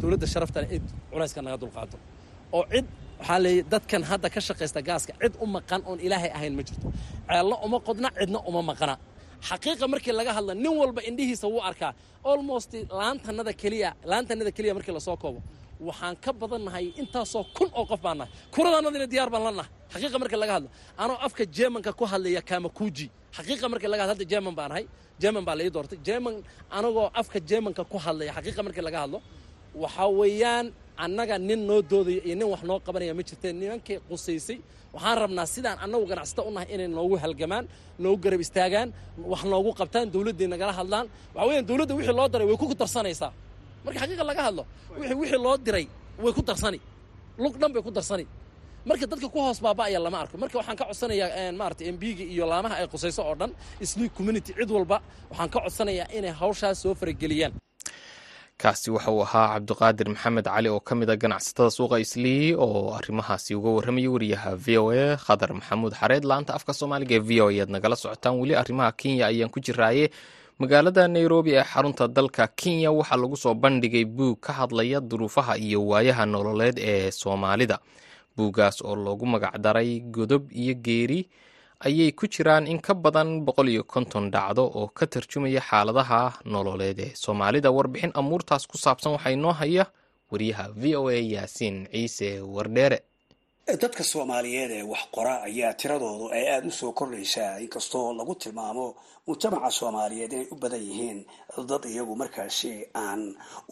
dowladda 0.00 0.26
sharafta 0.32 0.58
leh 0.62 0.68
cid 0.72 0.86
culayska 1.12 1.40
naga 1.46 1.56
dulqaado. 1.62 1.96
Oo 2.56 2.64
cid 2.72 2.86
waxaa 3.20 3.38
leeyahy 3.44 3.62
dadkan 3.72 4.02
hadda 4.10 4.28
ka 4.34 4.40
shaqaysta 4.48 4.80
gaaska 4.88 5.12
cid 5.22 5.34
u 5.40 5.46
maqan 5.56 5.80
oon 5.88 5.98
ilaahay 6.06 6.30
ahayn 6.36 6.54
ma 6.58 6.62
jirto. 6.68 6.86
Ceelna 7.28 7.56
uma 7.66 7.78
qodna 7.88 8.08
cidna 8.18 8.38
uma 8.50 8.62
maqana. 8.70 8.94
Xaqiiqa 9.48 9.86
markii 9.92 10.12
laga 10.20 10.32
hadla 10.36 10.52
nin 10.62 10.72
walba 10.80 11.00
indhihiisa 11.08 11.46
wuu 11.52 11.62
arkaa. 11.70 11.92
Almost 12.30 12.70
laantanada 12.98 13.52
keliya 13.60 13.90
laantanada 14.10 14.50
keliya 14.56 14.72
markii 14.78 14.94
la 14.96 15.00
soo 15.08 15.16
koobo 15.22 15.40
waxaan 15.88 16.14
ka 16.24 16.30
badannahay 16.40 16.86
intaasoo 17.00 17.44
kun 17.56 17.68
oo 17.78 17.84
qof 17.90 18.00
baan 18.04 18.18
nahay. 18.18 18.30
Kuradaanadina 18.54 19.06
diyaar 19.12 19.30
baan 19.34 19.42
la 19.46 19.50
nahay. 19.58 19.70
Xaqiiqa 19.92 20.18
marka 20.22 20.36
laga 20.42 20.52
hadlo 20.56 20.68
anoo 21.02 21.16
afka 21.26 21.42
jeemanka 21.56 21.90
ku 21.98 22.04
hadlaya 22.12 22.40
kamakuji 22.50 23.06
xaqiiqa 23.36 23.66
marka 23.72 23.86
laga 23.92 24.02
hadlo 24.02 24.12
hadda 24.14 24.24
jeeman 24.32 24.54
baan 24.58 24.70
ahay. 24.74 24.84
Jeeman 25.22 25.44
baa 25.46 25.54
la 25.58 25.62
ii 25.66 25.70
doortay. 25.76 25.98
Jeeman 26.06 26.34
anagoo 26.76 27.06
afka 27.20 27.38
jeemanka 27.50 27.82
ku 27.92 27.96
hadlaya 28.04 28.32
xaqiiqa 28.36 28.60
marka 28.66 28.82
laga 28.86 28.98
hadlo 29.04 29.18
waxaa 29.82 30.08
weeyaan 30.20 30.66
annaga 31.04 31.34
nin 31.48 31.60
noo 31.68 31.80
doodaya 31.90 32.20
iyo 32.26 32.34
nin 32.40 32.48
wax 32.52 32.62
noo 32.68 32.78
qabanaya 32.86 33.12
ma 33.18 33.22
jirteen. 33.28 33.54
Nimankay 33.60 33.96
qusaysay 34.08 34.58
waxaan 34.94 35.16
rabnaa 35.22 35.46
sidaan 35.54 35.78
annagu 35.84 36.04
ganacsata 36.10 36.40
u 36.42 36.50
nahay 36.54 36.68
inay 36.74 36.88
noogu 36.96 37.16
halgamaan 37.24 37.64
noogu 38.02 38.18
garab 38.24 38.40
istaagaan 38.46 38.88
wax 39.32 39.42
noogu 39.52 39.70
qabtaan 39.80 40.06
dowladday 40.14 40.46
nagala 40.52 40.72
hadlaan. 40.80 41.06
Waxaa 41.34 41.46
weeyaan 41.48 41.66
dowladda 41.68 41.94
wixii 41.98 42.14
loo 42.18 42.28
diray 42.32 42.46
way 42.50 42.56
ku 42.60 42.66
darsanaysaa 42.82 43.30
marka 43.84 43.98
xaqiiqa 44.02 44.24
laga 44.30 44.42
hadlo 44.48 44.62
wixii 45.20 45.38
loo 45.46 45.56
diray 45.66 45.86
way 46.22 46.32
ku 46.36 46.42
darsani. 46.48 46.78
Lug 47.42 47.54
dhan 47.60 47.70
bay 47.74 47.82
ku 47.86 47.90
darsani. 47.98 48.24
Marka 48.88 49.06
dadka 49.10 49.28
ku 49.34 49.38
hoos 49.44 49.58
baaba'aya 49.64 49.98
lama 50.04 50.18
arko. 50.22 50.34
Marka 50.42 50.56
waxaan 50.60 50.76
ka 50.80 50.84
codsanayaa 50.90 51.52
maarata 51.60 51.82
embiga 51.90 52.24
iyo 52.34 52.44
laamaha 52.50 52.74
ay 52.80 52.86
qusayso 52.92 53.20
oo 53.28 53.34
dhan 53.40 53.50
isli 53.84 54.06
community 54.16 54.52
cid 54.58 54.70
walba 54.76 54.96
waxaan 55.30 55.50
ka 55.54 55.58
codsanayaa 55.64 56.06
inay 56.18 56.32
hawshaas 56.40 56.76
soo 56.82 56.94
farageliyaan. 57.00 57.52
Kaasi 58.62 58.88
waxa 58.94 59.10
uu 59.10 59.22
ahaa 59.26 59.46
cabdiqaadir 59.58 60.08
maxamed 60.14 60.44
cali 60.46 60.68
oo 60.70 60.80
ka 60.88 60.94
mid 60.94 61.10
a 61.10 61.16
ganacsatada 61.22 61.70
suuqa 61.76 61.96
islii 62.04 62.54
oo 62.54 62.94
arrimahaasi 62.98 63.50
uga 63.58 63.70
warramayay 63.76 64.08
wariyaha 64.14 64.50
v 64.64 64.66
o 64.78 64.84
a 64.94 65.16
khadar 65.24 65.50
maxamuud 65.58 65.92
xareed. 66.00 66.24
Laanta 66.30 66.54
afka 66.54 66.72
soomaaliga 66.78 67.14
ee 67.18 67.24
v 67.28 67.30
o 67.42 67.46
ayaad 67.50 67.70
nagala 67.74 67.96
socotaan 68.02 68.38
weli 68.40 68.54
arrimaha 68.62 68.92
kenya 69.00 69.26
ayaan 69.32 69.50
ku 69.54 69.58
jiraaye 69.66 70.06
magaalada 70.58 71.08
nairobi 71.08 71.50
ee 71.54 71.64
xarunta 71.72 72.08
dalka 72.08 72.46
kenya 72.60 72.90
waxaa 72.92 73.16
lagu 73.16 73.36
soo 73.36 73.54
bandhigay 73.54 74.04
buug 74.04 74.38
ka 74.40 74.52
hadlaya 74.52 75.00
duruufaha 75.00 75.58
iyo 75.58 75.86
waayaha 75.86 76.26
nololeed 76.26 76.78
ee 76.78 77.10
soomaalida. 77.10 77.78
Buuggaas 78.36 78.82
oo 78.82 78.96
loogu 78.96 79.26
magacdaray 79.26 80.00
godob 80.00 80.52
iyo 80.52 80.74
geeri 80.74 81.28
ayay 81.80 82.12
ku 82.12 82.26
jiraan 82.26 82.66
in 82.66 82.78
ka 82.80 82.94
badan 82.94 83.42
boqol 83.44 83.68
iyo 83.68 83.82
konton 83.84 84.30
dhacdo 84.30 84.62
oo 84.66 84.86
ka 84.94 85.06
tarjumaya 85.06 85.60
xaaladaha 85.60 86.38
nololeed 86.44 86.98
ee 87.00 87.12
soomaalida. 87.14 87.70
Warbixin 87.70 88.12
amuurtaas 88.14 88.66
ku 88.66 88.78
saabsan 88.78 89.12
waxaa 89.18 89.34
inoo 89.34 89.52
haya 89.52 89.86
wariyaha 90.30 90.70
v 90.76 90.96
o 90.96 91.08
a 91.10 91.18
yaasiin 91.18 91.86
ciise 91.92 92.40
wardheere 92.40 93.02
dadka 93.66 94.04
soomaaliyeed 94.04 94.70
ee 94.70 94.82
wax 94.92 95.04
qora 95.16 95.34
ayaa 95.48 95.72
tiradoodu 95.80 96.26
ay 96.36 96.44
aada 96.54 96.68
u 96.68 96.70
soo 96.70 96.92
kordhaysaa 96.92 97.58
inkastoo 97.64 98.12
lagu 98.18 98.34
tilmaamo 98.34 98.86
mujtamaca 99.26 99.70
soomaaliyeed 99.70 100.32
inay 100.32 100.46
u 100.52 100.56
badan 100.62 100.82
yihiin 100.88 101.20
dad 101.70 101.84
iyagu 101.84 102.14
markaasi 102.16 102.72
aan 102.94 103.22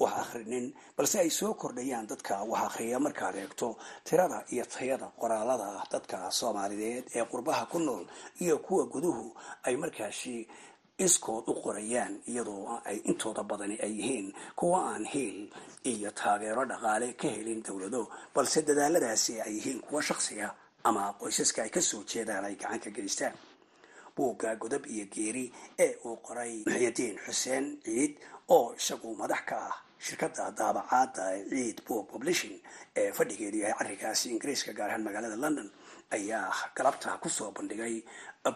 wax 0.00 0.12
akhrinin 0.22 0.66
balse 0.96 1.16
ay 1.20 1.30
soo 1.30 1.54
kordhayaan 1.54 2.06
dadka 2.10 2.34
wax 2.50 2.62
akhriya 2.68 2.98
markaad 3.06 3.34
eegto 3.36 3.76
tirada 4.04 4.38
iyo 4.52 4.64
tayada 4.74 5.06
qoraalada 5.20 5.68
dadka 5.92 6.30
soomaaliyeed 6.30 7.04
ee 7.14 7.24
qurbaha 7.32 7.66
ku 7.72 7.78
nool 7.78 8.04
iyo 8.40 8.58
kuwa 8.58 8.84
guduhu 8.92 9.26
ay 9.66 9.76
markaasi 9.76 10.48
iskood 10.98 11.44
u 11.48 11.54
qorayaan 11.64 12.14
iyadoo 12.28 12.80
ay 12.84 12.98
intooda 13.10 13.42
badani 13.42 13.76
ay 13.82 13.92
yihiin 13.98 14.28
kuwa 14.56 14.78
aan 14.92 15.04
hiil 15.04 15.48
iyo 15.84 16.10
taageero 16.10 16.64
dhaqaale 16.70 17.12
ka 17.20 17.28
helin 17.28 17.62
dowlado 17.66 18.08
balse 18.34 18.62
dadaaladaasi 18.62 19.40
ay 19.40 19.52
yihiin 19.56 19.80
kuwa 19.80 20.02
shaksiga 20.02 20.54
ama 20.84 21.12
qoysaska 21.20 21.62
ay 21.62 21.70
ka 21.70 21.80
soo 21.80 22.02
jeedaan 22.04 22.44
ay 22.44 22.54
gacan 22.56 22.80
ka 22.80 22.90
geystaan 22.90 23.34
buugga 24.16 24.54
godob 24.56 24.84
iyo 24.86 25.06
geeri 25.14 25.52
ee 25.78 25.96
uu 26.04 26.16
qoray 26.26 26.62
muxyidiin 26.66 27.16
xuseen 27.26 27.64
ciid 27.84 28.12
oo 28.48 28.74
isagu 28.76 29.14
madax 29.16 29.42
ka 29.48 29.56
ah 29.68 29.76
shirkada 29.98 30.50
daabacaada 30.58 31.24
ciid 31.50 31.78
book 31.88 32.10
publishing 32.12 32.56
ee 32.96 33.12
fadhigeedu 33.12 33.58
yahay 33.58 33.74
carrigaasi 33.78 34.30
ingiriiska 34.30 34.72
gaar 34.72 34.88
ahaan 34.90 35.02
magaalada 35.06 35.36
london 35.44 35.68
ayaa 36.16 36.52
galabta 36.76 37.18
ku 37.22 37.28
soo 37.28 37.50
bandhigay 37.56 37.94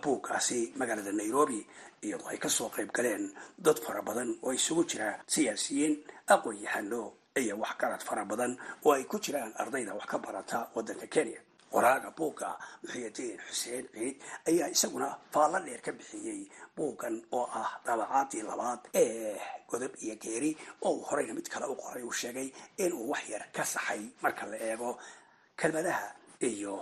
buuggaasi 0.03 0.73
magaalada 0.79 1.13
nairobi 1.13 1.61
iyadoo 2.03 2.29
ay 2.33 2.39
ka 2.39 2.49
soo 2.49 2.69
qayb 2.75 2.91
galeen 2.97 3.25
dad 3.59 3.79
fara 3.85 4.03
badan 4.03 4.31
oo 4.43 4.53
isugu 4.53 4.85
jira 4.91 5.09
siyaasiyiin 5.27 5.95
aqoon-yahano 6.35 7.03
iyo 7.41 7.55
waxgarad 7.63 8.03
fara 8.09 8.25
badan 8.25 8.53
oo 8.85 8.93
ay 8.93 9.05
ku 9.05 9.17
jiraan 9.25 9.53
ardayda 9.57 9.95
wax 9.95 10.07
ka 10.13 10.19
barata 10.19 10.59
waddanka 10.75 11.07
kenya. 11.07 11.41
Qoraaga 11.73 12.11
buugga 12.17 12.57
muxyidiin 12.83 13.39
xuseen 13.49 13.85
ciid 13.95 14.17
ayaa 14.49 14.69
isaguna 14.75 15.09
faallo 15.35 15.59
dheer 15.67 15.81
ka 15.83 15.93
bixiyey 15.93 16.41
buuggan 16.77 17.17
oo 17.33 17.45
ah 17.61 17.71
daabacaadii 17.85 18.43
labaad 18.49 18.81
ee 18.95 19.35
godob 19.71 19.93
iyo 20.05 20.15
geeri 20.23 20.51
oo 20.87 20.93
uu 20.95 21.05
horeyna 21.09 21.35
mid 21.35 21.49
kale 21.53 21.67
u 21.67 21.75
qoray 21.77 22.03
uu 22.07 22.13
sheegay 22.21 22.49
inuu 22.79 23.11
wax 23.11 23.29
yar 23.29 23.45
ka 23.53 23.65
saxay 23.65 24.03
marka 24.23 24.47
la 24.47 24.57
eego 24.57 24.91
kelmadaha 25.59 26.07
iyo 26.41 26.75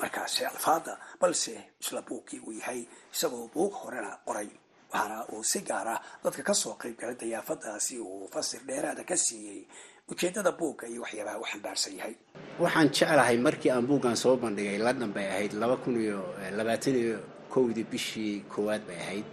markaasi 0.00 0.44
alfaada 0.44 0.98
balse 1.20 1.54
isla 1.82 2.02
buugkii 2.02 2.40
uu 2.46 2.52
yahay 2.60 2.80
isagoo 3.14 3.48
buug 3.54 3.72
horena 3.80 4.10
qoray 4.26 4.48
waxaana 4.92 5.18
uu 5.32 5.42
si 5.44 5.60
gaara 5.60 5.94
dadka 6.24 6.42
ka 6.42 6.54
soo 6.54 6.74
qayb 6.80 6.96
galay 7.00 7.16
dayaafadaasi 7.22 7.98
uu 8.00 8.28
fasir 8.32 8.60
dheeraada 8.68 9.04
ka 9.04 9.16
siiyey. 9.16 9.62
Ujeedada 10.10 10.52
buugga 10.52 10.86
iyo 10.88 11.00
waxyaabaha 11.02 11.38
u 11.38 11.44
xambaarsan 11.50 11.94
yahay. 11.98 12.14
Waxaan 12.60 12.88
jeclahay 12.96 13.36
markii 13.38 13.70
aan 13.70 13.86
buuggan 13.86 14.16
soo 14.16 14.36
bandhigay 14.36 14.78
london 14.78 15.12
bay 15.12 15.26
ahayd 15.32 15.52
laba 15.54 15.76
kun 15.76 15.96
iyo 16.00 16.18
labaatan 16.58 16.96
iyo 17.02 17.16
kowdii 17.48 17.86
bishii 17.92 18.44
koowaad 18.52 18.82
bay 18.88 18.98
ahayd. 19.04 19.24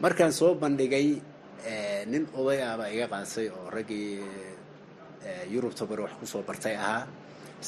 Markaan 0.00 0.32
soo 0.32 0.54
bandhigay 0.54 1.20
nin 2.06 2.24
oday 2.38 2.62
ahbaa 2.62 2.88
iga 2.94 3.06
qaasay 3.12 3.48
oo 3.50 3.68
raggii 3.70 4.22
yurubta 5.52 5.84
bari 5.88 6.02
wax 6.06 6.12
ku 6.20 6.26
soo 6.26 6.42
bartay 6.42 6.76
ahaa 6.76 7.06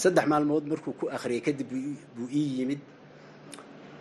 saddex 0.01 0.27
maalmood 0.33 0.65
markuu 0.71 0.93
ku 1.01 1.05
akhriyay 1.17 1.43
kadib 1.47 1.69
buu 2.17 2.29
ii 2.41 2.49
yimid. 2.61 2.81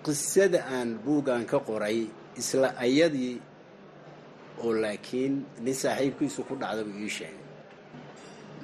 Qisada 0.05 0.59
aan 0.75 0.89
buuggan 1.05 1.43
ka 1.51 1.57
qoray 1.67 1.99
isla 2.41 2.67
ayadii 2.85 3.35
oo 4.63 4.71
laakiin 4.83 5.33
nin 5.63 5.73
saaxiibkiisu 5.83 6.41
ku 6.47 6.53
dhacda 6.61 6.83
buu 6.87 6.99
ii 7.05 7.09
sheegay. 7.17 7.43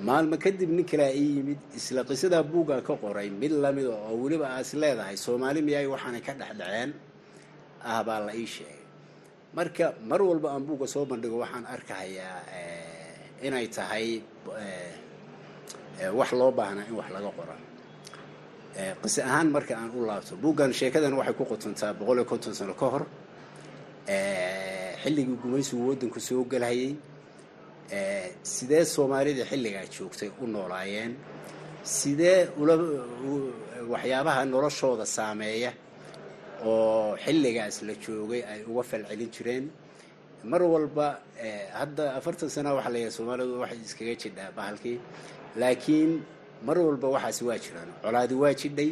Maalmo 0.08 0.36
kadib 0.44 0.70
nin 0.76 0.86
kalea 0.92 1.12
ii 1.22 1.30
yimid 1.38 1.60
isla 1.78 2.02
qisadaa 2.10 2.44
buuggan 2.52 2.82
ka 2.88 2.94
qoray 3.04 3.30
mid 3.42 3.52
lamida 3.64 3.90
oo 4.08 4.14
weliba 4.22 4.48
aas 4.56 4.70
leedahay 4.82 5.18
soomaali 5.26 5.60
miyaay 5.68 5.88
waxaanay 5.94 6.22
ka 6.28 6.34
dhexdhaceen? 6.40 6.92
Ah 7.92 8.02
baa 8.08 8.20
la 8.28 8.34
ii 8.42 8.46
sheegay. 8.56 8.80
Marka 9.58 9.86
mar 10.10 10.22
walba 10.30 10.48
aan 10.54 10.64
buugga 10.68 10.88
soo 10.94 11.06
bandhigo 11.10 11.38
waxaan 11.44 11.66
arkahayaa 11.76 12.40
inay 13.48 13.68
tahay 13.76 14.08
wax 16.20 16.30
loo 16.40 16.52
baahnaa 16.60 16.86
in 16.90 16.96
wax 17.00 17.10
laga 17.16 17.32
qora 17.38 17.56
qise 19.02 19.20
ahaan 19.30 19.48
marka 19.56 19.74
aan 19.80 19.92
u 19.98 20.06
laabto 20.10 20.34
buuggan 20.44 20.72
sheekadan 20.80 21.14
waxay 21.20 21.36
ku 21.40 21.44
qotontaa 21.52 21.94
boqol 22.00 22.18
iyo 22.20 22.26
konton 22.32 22.54
sano 22.60 22.74
ka 22.82 22.86
hor. 22.94 23.04
Xilligii 25.04 25.38
gumaysigu 25.42 25.82
waddanku 25.90 26.20
soo 26.28 26.44
gelhayay 26.52 26.92
sidee 28.54 28.84
soomaalida 28.96 29.44
xilligaa 29.52 29.86
joogtay 29.96 30.30
u 30.42 30.46
noolaayeen? 30.54 31.14
Sidee 31.84 32.40
ula 32.62 32.76
waxyaabaha 33.94 34.42
noloshooda 34.54 35.06
saameeya 35.06 35.72
oo 36.66 37.18
xilligaas 37.24 37.76
la 37.88 37.94
joogay 38.04 38.42
ay 38.52 38.62
uga 38.70 38.84
falcelin 38.90 39.32
jireen? 39.36 39.66
Mar 40.52 40.62
walba 40.74 41.08
hadda 41.80 42.04
afartan 42.18 42.50
sana 42.56 42.70
waxaa 42.78 42.94
layahay 42.96 43.12
soomaalidu 43.18 43.54
waxay 43.64 43.80
iskaga 43.88 44.16
jidhaa 44.22 44.52
bahalkii 44.58 44.98
laakiin 45.60 46.12
mar 46.66 46.78
walba 46.80 47.08
waxaas 47.16 47.42
waa 47.48 47.58
jiraan 47.64 47.90
colaadi 48.04 48.36
waa 48.44 48.54
jidhay 48.62 48.92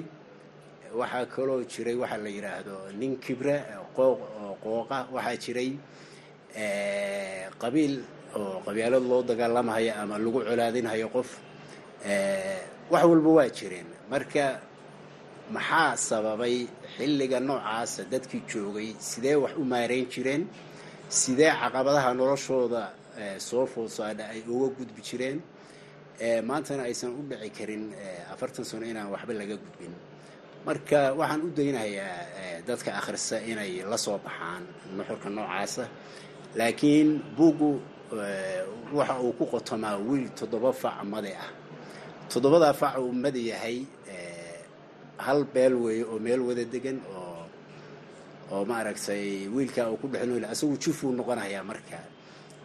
waxaa 1.00 1.26
kaloo 1.36 1.62
jiray 1.72 1.96
waxaa 2.02 2.18
la 2.26 2.30
yidhaahdo 2.36 2.76
nin 3.00 3.12
kibra 3.24 3.56
qooq 3.98 4.20
oo 4.42 4.54
qooqa 4.64 4.98
waxaa 5.16 5.38
jiray 5.44 5.72
qabiil 7.62 7.94
oo 8.40 8.62
qabyaalad 8.66 9.04
loo 9.12 9.22
dagaalamhayo 9.30 9.94
ama 10.02 10.16
lagu 10.24 10.40
colaadinhayo 10.48 11.08
qof 11.16 11.30
wax 12.92 13.04
walba 13.12 13.30
waa 13.40 13.50
jireen. 13.58 13.88
Marka 14.12 14.46
maxaa 15.56 15.96
sababay 16.10 16.56
xilliga 16.96 17.40
noocaasa 17.40 18.02
dadkii 18.12 18.44
joogay? 18.52 18.90
Sidee 19.10 19.36
wax 19.44 19.54
u 19.62 19.64
maareyn 19.72 20.06
jireen? 20.14 20.44
Sidee 21.10 21.52
caqabadaha 21.62 22.14
noloshooda 22.20 22.84
soo 23.48 23.66
foodsaadha 23.74 24.24
ay 24.34 24.42
uga 24.54 24.68
gudbi 24.78 25.02
jireen 25.08 25.38
maantana 26.50 26.84
aysan 26.90 27.12
u 27.20 27.22
dhici 27.30 27.50
karin 27.58 27.84
afartan 28.34 28.66
sano 28.70 28.86
inaan 28.92 29.10
waxba 29.14 29.34
laga 29.40 29.56
gudbin. 29.64 29.94
Marka 30.66 31.00
waxaan 31.20 31.42
u 31.46 31.50
daynayaa 31.58 32.62
dadka 32.68 32.90
akhrisa 33.00 33.38
inay 33.52 33.72
la 33.92 33.98
soo 33.98 34.18
baxaan 34.26 34.64
nuxurka 34.98 35.30
noocaasa. 35.36 35.84
Laakiin 36.58 37.10
buuggu 37.38 37.72
waxa 38.98 39.16
uu 39.26 39.34
ku 39.38 39.46
qotomaa 39.54 39.98
wiil 40.08 40.28
toddoba 40.38 40.72
fac 40.82 40.98
madi 41.12 41.32
ah. 41.44 41.50
Toddobadaa 42.32 42.74
fac 42.82 42.94
uu 43.00 43.12
madi 43.24 43.42
yahay 43.52 43.78
hal 45.26 45.44
beel 45.54 45.74
weeye 45.84 46.04
oo 46.12 46.20
meel 46.26 46.42
wada 46.48 46.64
degan 46.74 46.98
oo 47.16 47.44
oo 48.52 48.64
maaragtay 48.66 49.48
wiilkaa 49.56 49.88
uu 49.92 49.98
ku 50.02 50.08
dhex 50.08 50.24
nool 50.30 50.46
asagu 50.54 50.76
jufuu 50.84 51.12
noqonayaa 51.20 51.64
marka 51.70 52.00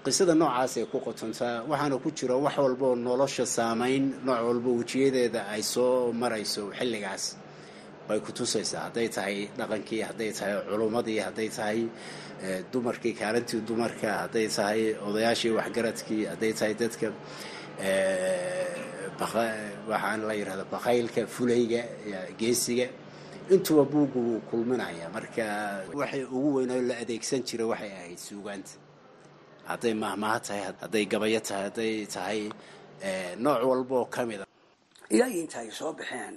qisada 0.05 0.35
noocaas 0.41 0.73
ay 0.81 0.87
ku 0.93 0.99
qotontaa 1.07 1.65
waxaana 1.71 1.97
ku 2.03 2.09
jira 2.19 2.37
wax 2.45 2.57
walba 2.65 2.87
oo 2.93 2.97
nolosha 3.07 3.45
saamayn 3.57 4.05
nooc 4.27 4.41
walba 4.49 4.71
wejiyadeeda 4.81 5.41
ay 5.55 5.63
soo 5.75 6.13
marayso 6.23 6.63
xilligaas. 6.79 7.25
Bay 8.09 8.21
ku 8.25 8.31
tusaysaa 8.39 8.83
hadday 8.87 9.09
tahay 9.17 9.37
dhaqankii 9.59 10.01
hadday 10.09 10.31
tahay 10.39 10.55
culummadii 10.71 11.19
hadday 11.27 11.49
tahay 11.57 11.81
dumarkii 12.73 13.15
kaalintii 13.21 13.61
dumarka 13.69 14.09
hadday 14.23 14.47
tahay 14.57 14.81
odayaashii 15.09 15.53
waxgaradkii 15.59 16.23
hadday 16.33 16.53
tahay 16.59 16.75
dadka 16.83 17.09
waxaan 19.91 20.21
la 20.29 20.35
yidhahda 20.41 20.65
bakaylka 20.75 21.23
fulayga 21.35 21.83
geesiga. 22.41 22.87
Intuba 23.55 23.85
buuggu 23.93 24.19
wuu 24.29 24.41
kulminaya 24.51 25.07
marka 25.17 25.45
waxay 26.01 26.23
ugu 26.37 26.49
weynoo 26.57 26.81
la 26.89 26.95
adeegsan 27.03 27.41
jira 27.49 27.65
waxay 27.73 27.93
ahayd 27.99 28.19
suugaanta 28.29 28.73
hadday 29.71 29.95
mahmaha 30.05 30.39
tahay 30.47 30.63
hadday 30.83 31.05
gabayo 31.13 31.41
tahay 31.49 31.63
hadday 31.69 31.95
tahay 32.15 32.41
nooc 33.45 33.61
walba 33.71 33.95
oo 34.01 34.07
ka 34.15 34.21
mid 34.29 34.41
a 34.41 34.47
ilaa 35.15 35.29
iyo 35.33 35.41
inta 35.45 35.59
ay 35.63 35.71
soo 35.79 35.93
baxeen 35.99 36.37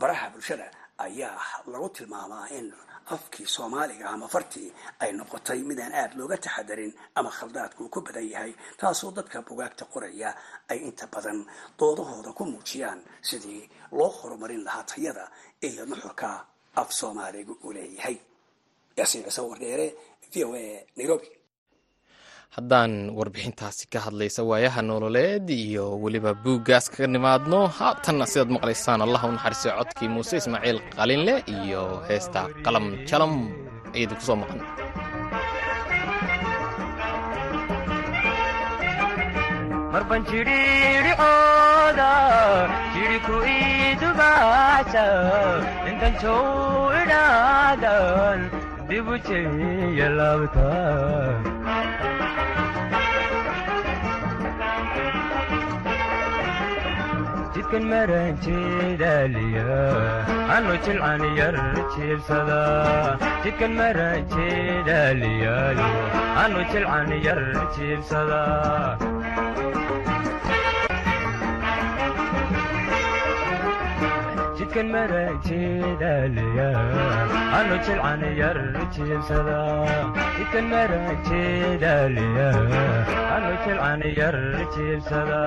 baraha 0.00 0.26
bulshada 0.32 0.66
ayaa 0.98 1.38
lagu 1.72 1.88
tilmaamaa 1.96 2.46
in 2.58 2.66
afkii 3.14 3.46
soomaaliga 3.54 4.06
ama 4.14 4.26
fartii 4.34 4.68
ay 5.02 5.10
noqotay 5.18 5.60
mid 5.68 5.78
aan 5.84 5.92
aada 6.00 6.14
looga 6.18 6.36
taxadarin 6.44 6.92
ama 7.18 7.30
khaldaadku 7.38 7.82
ku 7.94 8.00
badan 8.06 8.26
yahay 8.34 8.52
taasoo 8.80 9.10
dadka 9.16 9.38
bugaagta 9.48 9.84
qoraya 9.92 10.30
ay 10.70 10.78
inta 10.88 11.06
badan 11.14 11.38
doodahooda 11.78 12.30
ku 12.38 12.42
muujiyaan 12.52 13.00
sidii 13.28 13.62
loo 13.98 14.08
horumarin 14.18 14.62
lahaa 14.66 14.84
tayada 14.90 15.24
iyo 15.68 15.82
nuxurka 15.90 16.28
af 16.80 16.88
soomaaliga 16.98 17.52
uu 17.64 17.72
leeyahay. 17.76 18.16
Yaasiin 18.98 19.22
ciise 19.24 19.40
wardheere 19.48 19.86
v 20.32 20.44
o 20.44 20.54
a 20.54 20.64
nairobi 20.96 21.28
haddaan 22.56 22.92
warbixintaasi 23.18 23.84
ka 23.92 23.98
hadlaysa 24.06 24.40
waayaha 24.50 24.80
nololeed 24.90 25.46
iyo 25.64 25.86
weliba 26.02 26.30
buuggaas 26.44 26.86
kaga 26.92 27.08
nimaadno 27.14 27.60
haatanna 27.78 28.24
sidaad 28.32 28.50
maqlaysaan 28.56 29.00
allah 29.06 29.22
u 29.28 29.32
naxariiso 29.36 29.70
codkii 29.78 30.10
muuse 30.14 30.34
ismaaciil 30.42 30.78
qalinle 30.96 31.34
iyo 31.56 31.82
heesta 32.08 32.40
qalam 32.64 32.86
jalam 33.10 33.32
ayadi 33.96 34.14
ku 34.18 34.22
soo 34.28 34.36
maqan 34.42 34.60
jeedaaliya 57.82 59.66
anu 60.56 60.74
jilcan 60.84 61.22
yar 61.38 61.56
jiibsada 61.94 62.60
jidkan 63.42 63.72
maran 63.74 64.22
jeedaaliyaayo 64.30 65.88
anu 66.44 66.60
jilcan 66.70 67.10
yar 67.26 67.42
jiibsada 67.74 68.42
jidkan 74.58 74.86
maran 74.94 75.34
jeedaaliya 75.46 76.68
anu 77.58 77.76
jilcan 77.86 78.22
yar 78.40 78.58
jiibsada 78.94 79.58
jidkan 80.38 80.66
maran 80.72 81.06
jeedaaliya 81.28 82.48
anu 83.36 83.52
jilcan 83.66 84.02
yar 84.20 84.36
jiibsada 84.74 85.42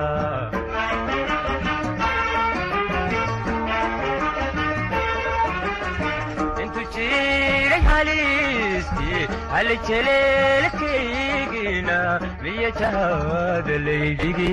halejeleelkaygina 9.52 11.98
miya 12.42 12.70
jahaada 12.80 13.76
laydhigi 13.86 14.52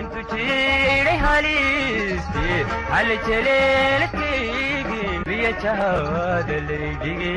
intu 0.00 0.20
jiray 0.32 1.16
halisti 1.24 2.48
halejeleelkaygi 2.92 5.02
miya 5.30 5.52
jahaada 5.64 6.58
laydhigi 6.68 7.34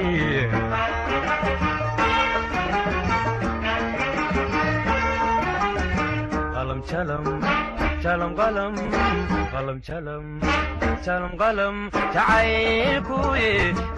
qalam 6.55 6.79
jalam 6.91 7.25
qalam 11.41 11.75
jacaylkuye 12.15 13.51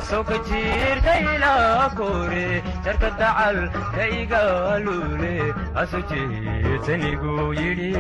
soo 0.10 0.24
ka 0.30 0.38
jiirkayla 0.48 1.54
kore 1.98 2.48
jarka 2.86 3.10
dacal 3.20 3.58
ka 3.96 4.04
igaalule 4.22 5.36
aso 5.82 6.00
jeetanigu 6.12 7.36
yidhi 7.60 7.91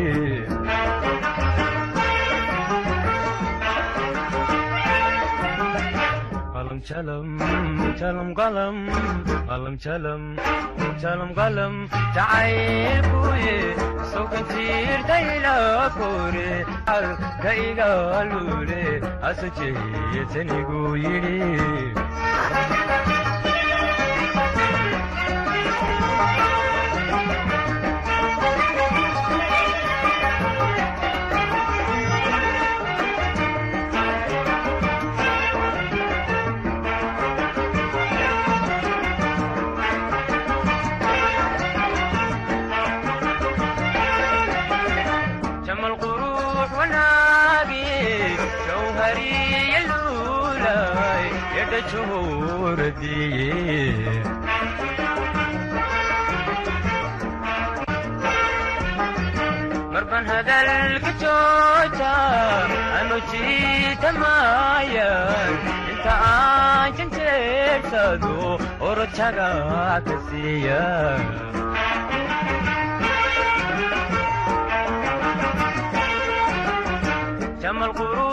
jacaylkuye 12.15 13.55
sokantiirtayla 14.13 15.55
kore 15.97 16.49
alka 16.95 17.51
igaalule 17.67 18.83
aso 19.29 19.47
jeetanigu 19.57 20.81
yidhi 21.03 21.37
marban 59.93 60.25
hadalka 60.31 61.11
jooja 61.23 62.13
anu 62.99 63.17
jiitamayan 63.31 65.53
inta 65.91 66.13
aan 66.33 66.89
janjeersado 66.97 68.35
orojaga 68.89 69.49
ka 70.07 70.15
siiya 70.27 70.83
jamal 77.61 77.91
quruux 77.99 78.26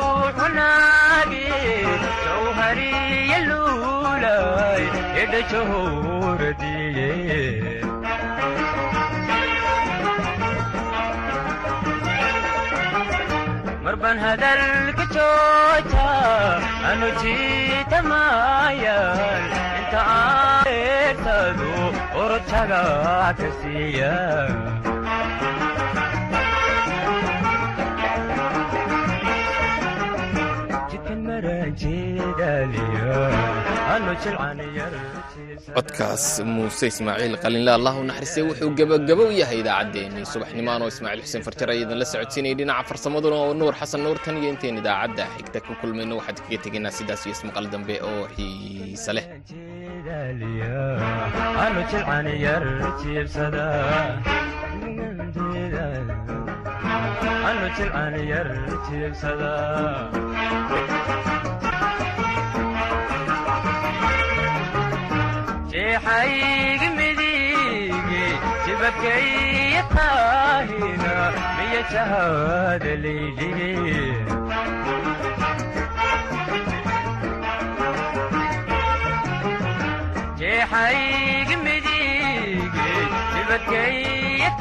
marban 13.84 14.16
hadalka 14.24 15.04
jooja 15.16 16.08
anu 16.90 17.08
jiitamayan 17.22 18.60
inta 19.80 20.00
aan 20.18 20.66
eertado 20.74 21.72
orojaga 22.22 22.82
ka 23.40 23.48
siiya 23.60 24.14
jidkan 30.90 31.20
mara 31.28 31.58
codkaas 35.76 36.24
muuse 36.54 36.86
ismaaciil 36.92 37.34
qalinle 37.44 37.70
allah 37.78 37.94
u 38.00 38.04
naxariistay 38.08 38.44
wuxuu 38.48 38.70
gebagabo 38.78 39.22
u 39.30 39.34
yahay 39.40 39.58
idaacaddeenii 39.64 40.26
subaxnimaan 40.32 40.80
oo 40.84 40.90
ismaaciil 40.94 41.22
xuseen 41.26 41.42
farjar 41.46 41.68
ay 41.72 41.78
idinla 41.84 42.06
socodsiinayay 42.12 42.56
dhinaca 42.60 42.84
farsamaduna 42.90 43.36
oo 43.44 43.52
nuur 43.60 43.74
xasan 43.80 44.00
nuur 44.06 44.18
tan 44.24 44.36
iyo 44.40 44.48
intayn 44.54 44.78
idaacadda. 44.82 45.24
Xigta 45.36 45.58
ku 45.66 45.72
kulmayno 45.80 46.14
waxaad 46.20 46.38
kaga 46.44 46.58
tegaynaa 46.64 46.96
sidaas 46.98 47.22
iyo 47.26 47.32
ismaqal 47.36 47.66
dambe 47.72 47.94
oo 48.10 48.22
xiise 48.36 49.12
leh 49.16 49.26
jibakay 68.66 69.28
taahina 69.94 71.14
miya 71.56 71.82
jahada 71.92 72.92
leydhigi 73.04 73.72
jeexaygi 80.40 81.56
midigi 81.64 82.90
jibakay 83.32 83.96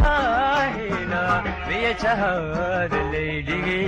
taahina 0.02 1.22
miya 1.68 1.94
jahada 2.04 3.02
leydhigi 3.14 3.80